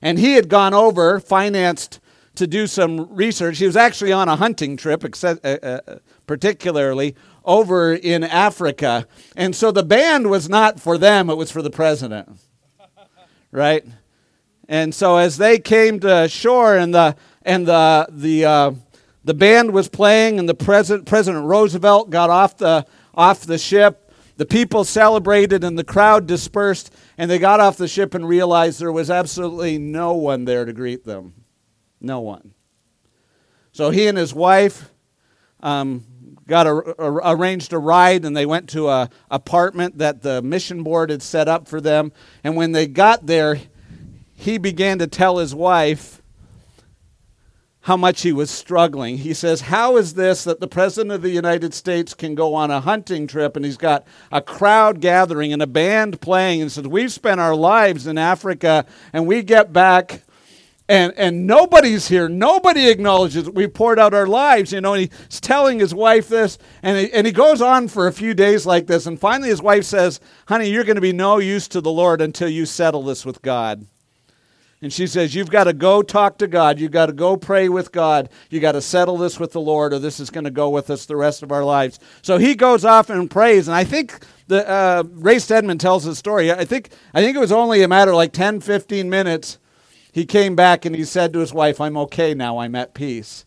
And 0.00 0.18
he 0.18 0.34
had 0.34 0.48
gone 0.48 0.72
over, 0.72 1.20
financed 1.20 2.00
to 2.36 2.46
do 2.46 2.66
some 2.66 3.14
research. 3.14 3.58
He 3.58 3.66
was 3.66 3.76
actually 3.76 4.12
on 4.12 4.28
a 4.28 4.36
hunting 4.36 4.76
trip, 4.76 5.04
uh, 5.04 5.34
uh, 5.42 5.80
particularly 6.26 7.16
over 7.44 7.94
in 7.94 8.24
Africa. 8.24 9.06
And 9.36 9.54
so 9.54 9.70
the 9.70 9.82
band 9.82 10.30
was 10.30 10.48
not 10.48 10.80
for 10.80 10.98
them, 10.98 11.30
it 11.30 11.36
was 11.36 11.50
for 11.50 11.62
the 11.62 11.70
president. 11.70 12.28
right? 13.50 13.84
And 14.68 14.94
so 14.94 15.16
as 15.16 15.36
they 15.36 15.58
came 15.58 16.00
to 16.00 16.28
shore 16.28 16.76
and 16.76 16.94
the 16.94 17.16
and 17.42 17.66
the 17.66 18.06
the 18.10 18.44
uh, 18.44 18.72
the 19.24 19.34
band 19.34 19.72
was 19.72 19.88
playing 19.88 20.38
and 20.38 20.48
the 20.48 20.54
president 20.54 21.06
President 21.06 21.44
Roosevelt 21.46 22.10
got 22.10 22.30
off 22.30 22.56
the 22.56 22.84
off 23.14 23.42
the 23.42 23.58
ship, 23.58 24.12
the 24.36 24.44
people 24.44 24.84
celebrated 24.84 25.62
and 25.62 25.78
the 25.78 25.84
crowd 25.84 26.26
dispersed 26.26 26.92
and 27.16 27.30
they 27.30 27.38
got 27.38 27.60
off 27.60 27.76
the 27.76 27.88
ship 27.88 28.14
and 28.14 28.28
realized 28.28 28.80
there 28.80 28.92
was 28.92 29.10
absolutely 29.10 29.78
no 29.78 30.12
one 30.14 30.44
there 30.44 30.64
to 30.64 30.72
greet 30.72 31.04
them. 31.04 31.35
No 32.06 32.20
one. 32.20 32.54
So 33.72 33.90
he 33.90 34.06
and 34.06 34.16
his 34.16 34.32
wife 34.32 34.90
um, 35.60 36.04
got 36.46 36.66
a, 36.66 36.70
a, 37.02 37.34
arranged 37.34 37.72
a 37.72 37.78
ride 37.78 38.24
and 38.24 38.36
they 38.36 38.46
went 38.46 38.68
to 38.70 38.88
a 38.88 39.10
apartment 39.30 39.98
that 39.98 40.22
the 40.22 40.40
mission 40.40 40.82
board 40.82 41.10
had 41.10 41.22
set 41.22 41.48
up 41.48 41.68
for 41.68 41.80
them. 41.80 42.12
And 42.44 42.56
when 42.56 42.72
they 42.72 42.86
got 42.86 43.26
there, 43.26 43.58
he 44.34 44.56
began 44.56 44.98
to 45.00 45.06
tell 45.06 45.38
his 45.38 45.54
wife 45.54 46.22
how 47.80 47.96
much 47.96 48.22
he 48.22 48.32
was 48.32 48.50
struggling. 48.50 49.18
He 49.18 49.32
says, 49.32 49.62
How 49.62 49.96
is 49.96 50.14
this 50.14 50.44
that 50.44 50.60
the 50.60 50.66
President 50.66 51.12
of 51.12 51.22
the 51.22 51.30
United 51.30 51.72
States 51.72 52.14
can 52.14 52.34
go 52.34 52.54
on 52.54 52.70
a 52.70 52.80
hunting 52.80 53.26
trip 53.26 53.56
and 53.56 53.64
he's 53.64 53.76
got 53.76 54.04
a 54.32 54.40
crowd 54.40 55.00
gathering 55.00 55.52
and 55.52 55.62
a 55.62 55.66
band 55.66 56.20
playing 56.20 56.62
and 56.62 56.70
says, 56.70 56.86
We've 56.86 57.12
spent 57.12 57.40
our 57.40 57.54
lives 57.54 58.06
in 58.06 58.18
Africa 58.18 58.86
and 59.12 59.26
we 59.26 59.42
get 59.42 59.72
back 59.72 60.22
and 60.88 61.12
and 61.16 61.46
nobody's 61.46 62.08
here. 62.08 62.28
Nobody 62.28 62.88
acknowledges 62.88 63.50
we 63.50 63.66
poured 63.66 63.98
out 63.98 64.14
our 64.14 64.26
lives. 64.26 64.72
You 64.72 64.80
know 64.80 64.94
and 64.94 65.10
he's 65.10 65.40
telling 65.40 65.78
his 65.78 65.94
wife 65.94 66.28
this 66.28 66.58
and 66.82 66.98
he, 66.98 67.12
and 67.12 67.26
he 67.26 67.32
goes 67.32 67.60
on 67.60 67.88
for 67.88 68.06
a 68.06 68.12
few 68.12 68.34
days 68.34 68.66
like 68.66 68.86
this 68.86 69.06
and 69.06 69.18
finally 69.18 69.48
his 69.48 69.62
wife 69.62 69.84
says 69.84 70.20
honey 70.46 70.68
you're 70.68 70.84
going 70.84 70.96
to 70.96 71.00
be 71.00 71.12
no 71.12 71.38
use 71.38 71.68
to 71.68 71.80
the 71.80 71.90
lord 71.90 72.20
until 72.20 72.48
you 72.48 72.66
settle 72.66 73.02
this 73.02 73.24
with 73.24 73.42
god. 73.42 73.86
And 74.82 74.92
she 74.92 75.06
says 75.06 75.34
you've 75.34 75.50
got 75.50 75.64
to 75.64 75.72
go 75.72 76.02
talk 76.02 76.38
to 76.38 76.46
god. 76.46 76.78
You've 76.78 76.92
got 76.92 77.06
to 77.06 77.12
go 77.12 77.36
pray 77.36 77.68
with 77.68 77.90
god. 77.92 78.28
You 78.50 78.60
got 78.60 78.72
to 78.72 78.82
settle 78.82 79.16
this 79.16 79.40
with 79.40 79.52
the 79.52 79.60
lord 79.60 79.92
or 79.92 79.98
this 79.98 80.20
is 80.20 80.30
going 80.30 80.44
to 80.44 80.50
go 80.50 80.70
with 80.70 80.90
us 80.90 81.06
the 81.06 81.16
rest 81.16 81.42
of 81.42 81.50
our 81.50 81.64
lives. 81.64 81.98
So 82.22 82.38
he 82.38 82.54
goes 82.54 82.84
off 82.84 83.10
and 83.10 83.30
prays 83.30 83.66
and 83.66 83.74
i 83.74 83.84
think 83.84 84.24
the 84.48 84.68
uh, 84.68 85.02
ray 85.08 85.40
stedman 85.40 85.78
tells 85.78 86.04
the 86.04 86.14
story. 86.14 86.52
I 86.52 86.64
think 86.64 86.90
i 87.12 87.20
think 87.20 87.36
it 87.36 87.40
was 87.40 87.52
only 87.52 87.82
a 87.82 87.88
matter 87.88 88.12
of 88.12 88.16
like 88.16 88.32
10 88.32 88.60
15 88.60 89.10
minutes 89.10 89.58
he 90.16 90.24
came 90.24 90.56
back 90.56 90.86
and 90.86 90.96
he 90.96 91.04
said 91.04 91.34
to 91.34 91.40
his 91.40 91.52
wife, 91.52 91.78
I'm 91.78 91.98
okay 91.98 92.32
now, 92.32 92.56
I'm 92.56 92.74
at 92.74 92.94
peace. 92.94 93.44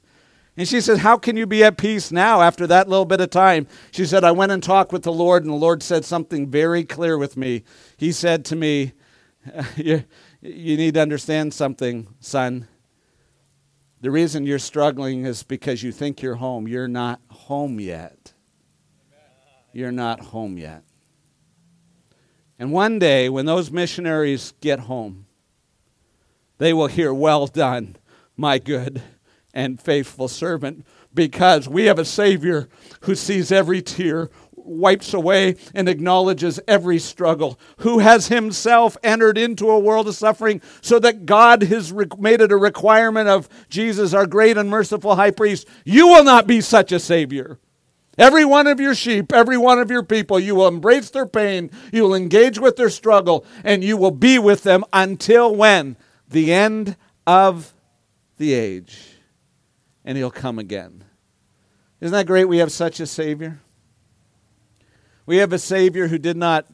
And 0.56 0.68
she 0.68 0.82
said, 0.82 1.00
How 1.00 1.18
can 1.18 1.36
you 1.36 1.48
be 1.48 1.64
at 1.64 1.80
peace 1.80 2.12
now 2.12 2.44
after 2.44 2.68
that 2.68 2.88
little 2.88 3.06
bit 3.06 3.20
of 3.20 3.32
time? 3.32 3.66
She 3.90 4.06
said, 4.06 4.24
I 4.24 4.30
went 4.34 4.52
and 4.52 4.62
talked 4.62 4.94
with 4.94 5.02
the 5.02 5.12
Lord, 5.12 5.44
and 5.44 5.52
the 5.52 5.58
Lord 5.58 5.82
said 5.82 6.06
something 6.06 6.48
very 6.48 6.84
clear 6.84 7.18
with 7.18 7.36
me. 7.36 7.64
He 7.98 8.12
said 8.12 8.46
to 8.46 8.56
me, 8.56 8.94
You, 9.78 10.04
you 10.42 10.78
need 10.78 10.94
to 10.94 11.02
understand 11.02 11.56
something, 11.56 12.08
son. 12.20 12.68
The 14.02 14.12
reason 14.12 14.46
you're 14.46 14.60
struggling 14.60 15.26
is 15.26 15.42
because 15.42 15.82
you 15.82 15.92
think 15.92 16.22
you're 16.22 16.36
home. 16.36 16.68
You're 16.68 16.88
not 16.88 17.20
home 17.32 17.80
yet. 17.80 18.34
You're 19.74 19.92
not 19.92 20.20
home 20.20 20.56
yet. 20.60 20.84
And 22.60 22.72
one 22.72 23.00
day, 23.00 23.28
when 23.28 23.48
those 23.48 23.72
missionaries 23.72 24.54
get 24.62 24.82
home, 24.82 25.26
they 26.60 26.74
will 26.74 26.88
hear, 26.88 27.12
Well 27.14 27.48
done, 27.48 27.98
my 28.38 28.60
good 28.60 29.02
and 29.54 29.82
faithful 29.82 30.28
servant 30.28 30.86
because 31.14 31.68
we 31.68 31.86
have 31.86 32.00
a 32.00 32.06
Savior 32.06 32.70
who 33.02 33.16
sees 33.16 33.52
every 33.52 33.82
tear, 33.82 34.30
wipes 34.56 35.14
away, 35.14 35.56
and 35.74 35.90
acknowledges 35.90 36.60
every 36.68 37.00
struggle, 37.00 37.60
who 37.80 38.00
has 38.00 38.28
himself 38.28 38.96
entered 39.04 39.38
into 39.38 39.70
a 39.70 39.80
world 39.80 40.08
of 40.08 40.16
suffering 40.16 40.62
so 40.82 41.00
that 41.00 41.26
God 41.26 41.64
has 41.64 41.92
made 42.20 42.42
it 42.42 42.52
a 42.52 42.58
requirement 42.58 43.28
of 43.28 43.50
Jesus, 43.70 44.14
our 44.14 44.28
great 44.28 44.58
and 44.58 44.70
merciful 44.70 45.16
high 45.16 45.32
priest. 45.32 45.68
You 45.84 46.08
will 46.08 46.24
not 46.24 46.46
be 46.46 46.62
such 46.62 46.92
a 46.92 47.00
Savior. 47.00 47.60
Every 48.18 48.44
one 48.44 48.68
of 48.68 48.82
your 48.82 48.94
sheep, 48.94 49.32
every 49.32 49.58
one 49.58 49.80
of 49.80 49.90
your 49.90 50.04
people, 50.04 50.40
you 50.40 50.54
will 50.54 50.68
embrace 50.68 51.10
their 51.10 51.26
pain, 51.26 51.72
you 51.94 52.04
will 52.04 52.14
engage 52.14 52.60
with 52.60 52.76
their 52.76 52.90
struggle, 52.90 53.46
and 53.64 53.82
you 53.82 53.96
will 53.96 54.12
be 54.12 54.38
with 54.38 54.64
them 54.64 54.84
until 54.92 55.56
when? 55.56 55.96
The 56.30 56.54
end 56.54 56.96
of 57.28 57.74
the 58.38 58.54
age. 58.54 59.16
And 60.06 60.18
he'll 60.18 60.32
come 60.32 60.58
again. 60.58 61.04
Isn't 62.02 62.14
that 62.14 62.28
great 62.28 62.46
we 62.46 62.60
have 62.60 62.72
such 62.72 63.00
a 63.00 63.06
Savior? 63.06 63.60
We 65.26 65.38
have 65.38 65.54
a 65.54 65.60
Savior 65.60 66.08
who 66.08 66.18
did 66.18 66.38
not 66.38 66.66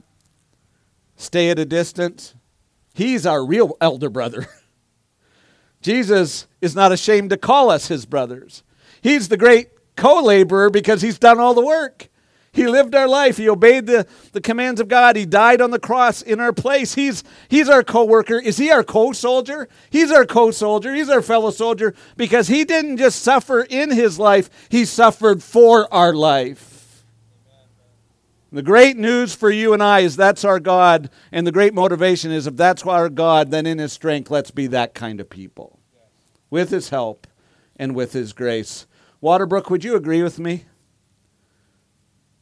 stay 1.15 1.49
at 1.49 1.59
a 1.59 1.65
distance. 1.65 2.35
He's 2.93 3.25
our 3.25 3.45
real 3.45 3.75
elder 3.81 4.09
brother. 4.09 4.47
Jesus 5.81 6.47
is 6.61 6.75
not 6.75 6.91
ashamed 6.91 7.31
to 7.31 7.37
call 7.37 7.69
us 7.69 7.87
his 7.87 8.05
brothers. 8.05 8.63
He's 9.01 9.27
the 9.27 9.37
great 9.37 9.69
co 9.95 10.21
laborer 10.21 10.69
because 10.69 11.01
he's 11.01 11.19
done 11.19 11.39
all 11.39 11.53
the 11.53 11.65
work. 11.65 12.09
He 12.55 12.67
lived 12.67 12.95
our 12.95 13.07
life. 13.07 13.35
He 13.35 13.49
obeyed 13.49 13.85
the, 13.85 14.07
the 14.31 14.39
commands 14.39 14.79
of 14.79 14.87
God. 14.87 15.17
He 15.17 15.25
died 15.25 15.59
on 15.59 15.71
the 15.71 15.79
cross 15.79 16.21
in 16.21 16.39
our 16.39 16.53
place. 16.53 16.95
He's, 16.95 17.21
he's 17.49 17.67
our 17.67 17.83
co 17.83 18.05
worker. 18.05 18.39
Is 18.39 18.55
he 18.55 18.71
our 18.71 18.83
co 18.83 19.11
soldier? 19.11 19.67
He's 19.89 20.09
our 20.09 20.25
co 20.25 20.51
soldier. 20.51 20.95
He's 20.95 21.09
our 21.09 21.21
fellow 21.21 21.51
soldier 21.51 21.93
because 22.15 22.47
he 22.47 22.63
didn't 22.63 22.95
just 22.95 23.21
suffer 23.21 23.61
in 23.61 23.91
his 23.91 24.17
life, 24.17 24.49
he 24.69 24.85
suffered 24.85 25.43
for 25.43 25.93
our 25.93 26.13
life. 26.13 27.03
The 28.53 28.63
great 28.63 28.95
news 28.95 29.35
for 29.35 29.51
you 29.51 29.73
and 29.73 29.83
I 29.83 29.99
is 29.99 30.15
that's 30.15 30.45
our 30.45 30.61
God, 30.61 31.09
and 31.33 31.45
the 31.45 31.51
great 31.51 31.73
motivation 31.73 32.31
is 32.31 32.47
if 32.47 32.55
that's 32.55 32.85
our 32.85 33.09
God, 33.09 33.51
then 33.51 33.65
in 33.65 33.79
His 33.79 33.91
strength, 33.91 34.31
let's 34.31 34.51
be 34.51 34.67
that 34.67 34.93
kind 34.93 35.19
of 35.19 35.29
people. 35.29 35.81
With 36.49 36.69
His 36.69 36.87
help 36.87 37.27
and 37.75 37.93
with 37.93 38.13
His 38.13 38.31
grace. 38.31 38.87
Waterbrook, 39.21 39.69
would 39.69 39.83
you 39.83 39.97
agree 39.97 40.23
with 40.23 40.39
me? 40.39 40.63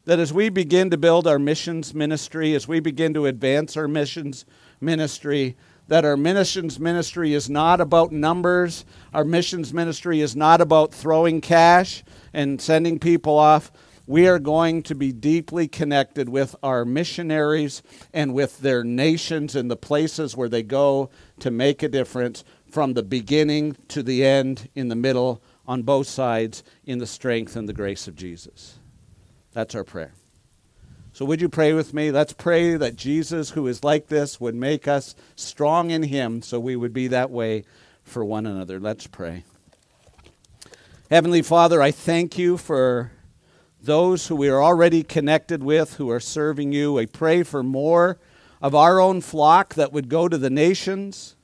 That 0.06 0.20
as 0.20 0.34
we 0.34 0.49
begin 0.49 0.89
to 0.89 0.97
build 0.97 1.28
our 1.28 1.39
missions 1.39 1.93
ministry, 1.93 2.54
as 2.54 2.68
we 2.68 2.80
begin 2.80 3.14
to 3.14 3.26
advance 3.26 3.78
our 3.78 3.88
missions 3.88 4.45
ministry, 4.82 5.56
that 5.88 6.06
our 6.06 6.18
missions 6.18 6.80
ministry 6.80 7.34
is 7.34 7.49
not 7.49 7.80
about 7.80 8.12
numbers, 8.12 8.86
our 9.14 9.24
missions 9.24 9.74
ministry 9.74 10.20
is 10.20 10.36
not 10.36 10.62
about 10.62 10.93
throwing 10.93 11.39
cash 11.41 12.04
and 12.34 12.62
sending 12.62 12.99
people 12.99 13.38
off. 13.38 13.72
We 14.06 14.28
are 14.28 14.39
going 14.39 14.84
to 14.84 14.95
be 14.95 15.14
deeply 15.14 15.70
connected 15.70 16.28
with 16.28 16.58
our 16.62 16.84
missionaries 16.84 17.82
and 18.14 18.34
with 18.34 18.60
their 18.60 18.84
nations 18.84 19.56
and 19.56 19.72
the 19.72 19.78
places 19.78 20.36
where 20.36 20.49
they 20.49 20.64
go 20.64 21.10
to 21.39 21.49
make 21.49 21.82
a 21.82 21.88
difference 21.88 22.43
from 22.70 22.93
the 22.93 23.04
beginning 23.04 23.78
to 23.88 24.04
the 24.04 24.26
end, 24.26 24.70
in 24.76 24.89
the 24.89 24.95
middle, 24.95 25.41
on 25.66 25.84
both 25.84 26.08
sides, 26.08 26.64
in 26.86 26.97
the 26.97 27.08
strength 27.08 27.56
and 27.56 27.70
the 27.70 27.74
grace 27.74 28.08
of 28.08 28.16
Jesus. 28.16 28.80
That's 29.54 29.76
our 29.76 29.84
prayer. 29.84 30.14
So, 31.14 31.26
would 31.26 31.41
you 31.41 31.49
pray 31.49 31.74
with 31.74 31.93
me? 31.93 32.12
Let's 32.12 32.34
pray 32.34 32.76
that 32.76 32.95
Jesus, 32.95 33.51
who 33.51 33.68
is 33.68 33.84
like 33.84 34.08
this, 34.08 34.41
would 34.41 34.56
make 34.56 34.88
us 34.88 35.14
strong 35.36 35.91
in 35.91 36.04
Him 36.04 36.41
so 36.41 36.60
we 36.60 36.76
would 36.76 36.93
be 36.93 37.08
that 37.10 37.30
way 37.30 37.66
for 38.04 38.26
one 38.26 38.47
another. 38.47 38.80
Let's 38.80 39.06
pray. 39.06 39.43
Heavenly 41.12 41.43
Father, 41.43 41.84
I 41.84 41.91
thank 41.91 42.39
you 42.39 42.58
for 42.58 43.12
those 43.80 44.28
who 44.28 44.36
we 44.36 44.49
are 44.49 44.64
already 44.64 45.04
connected 45.04 45.62
with, 45.62 45.95
who 45.95 46.10
are 46.10 46.20
serving 46.20 46.72
you. 46.72 46.97
I 46.97 47.06
pray 47.06 47.43
for 47.43 47.62
more 47.62 48.18
of 48.60 48.74
our 48.74 48.99
own 48.99 49.22
flock 49.22 49.76
that 49.76 49.93
would 49.93 50.10
go 50.10 50.28
to 50.28 50.38
the 50.38 50.49
nations. 50.49 51.36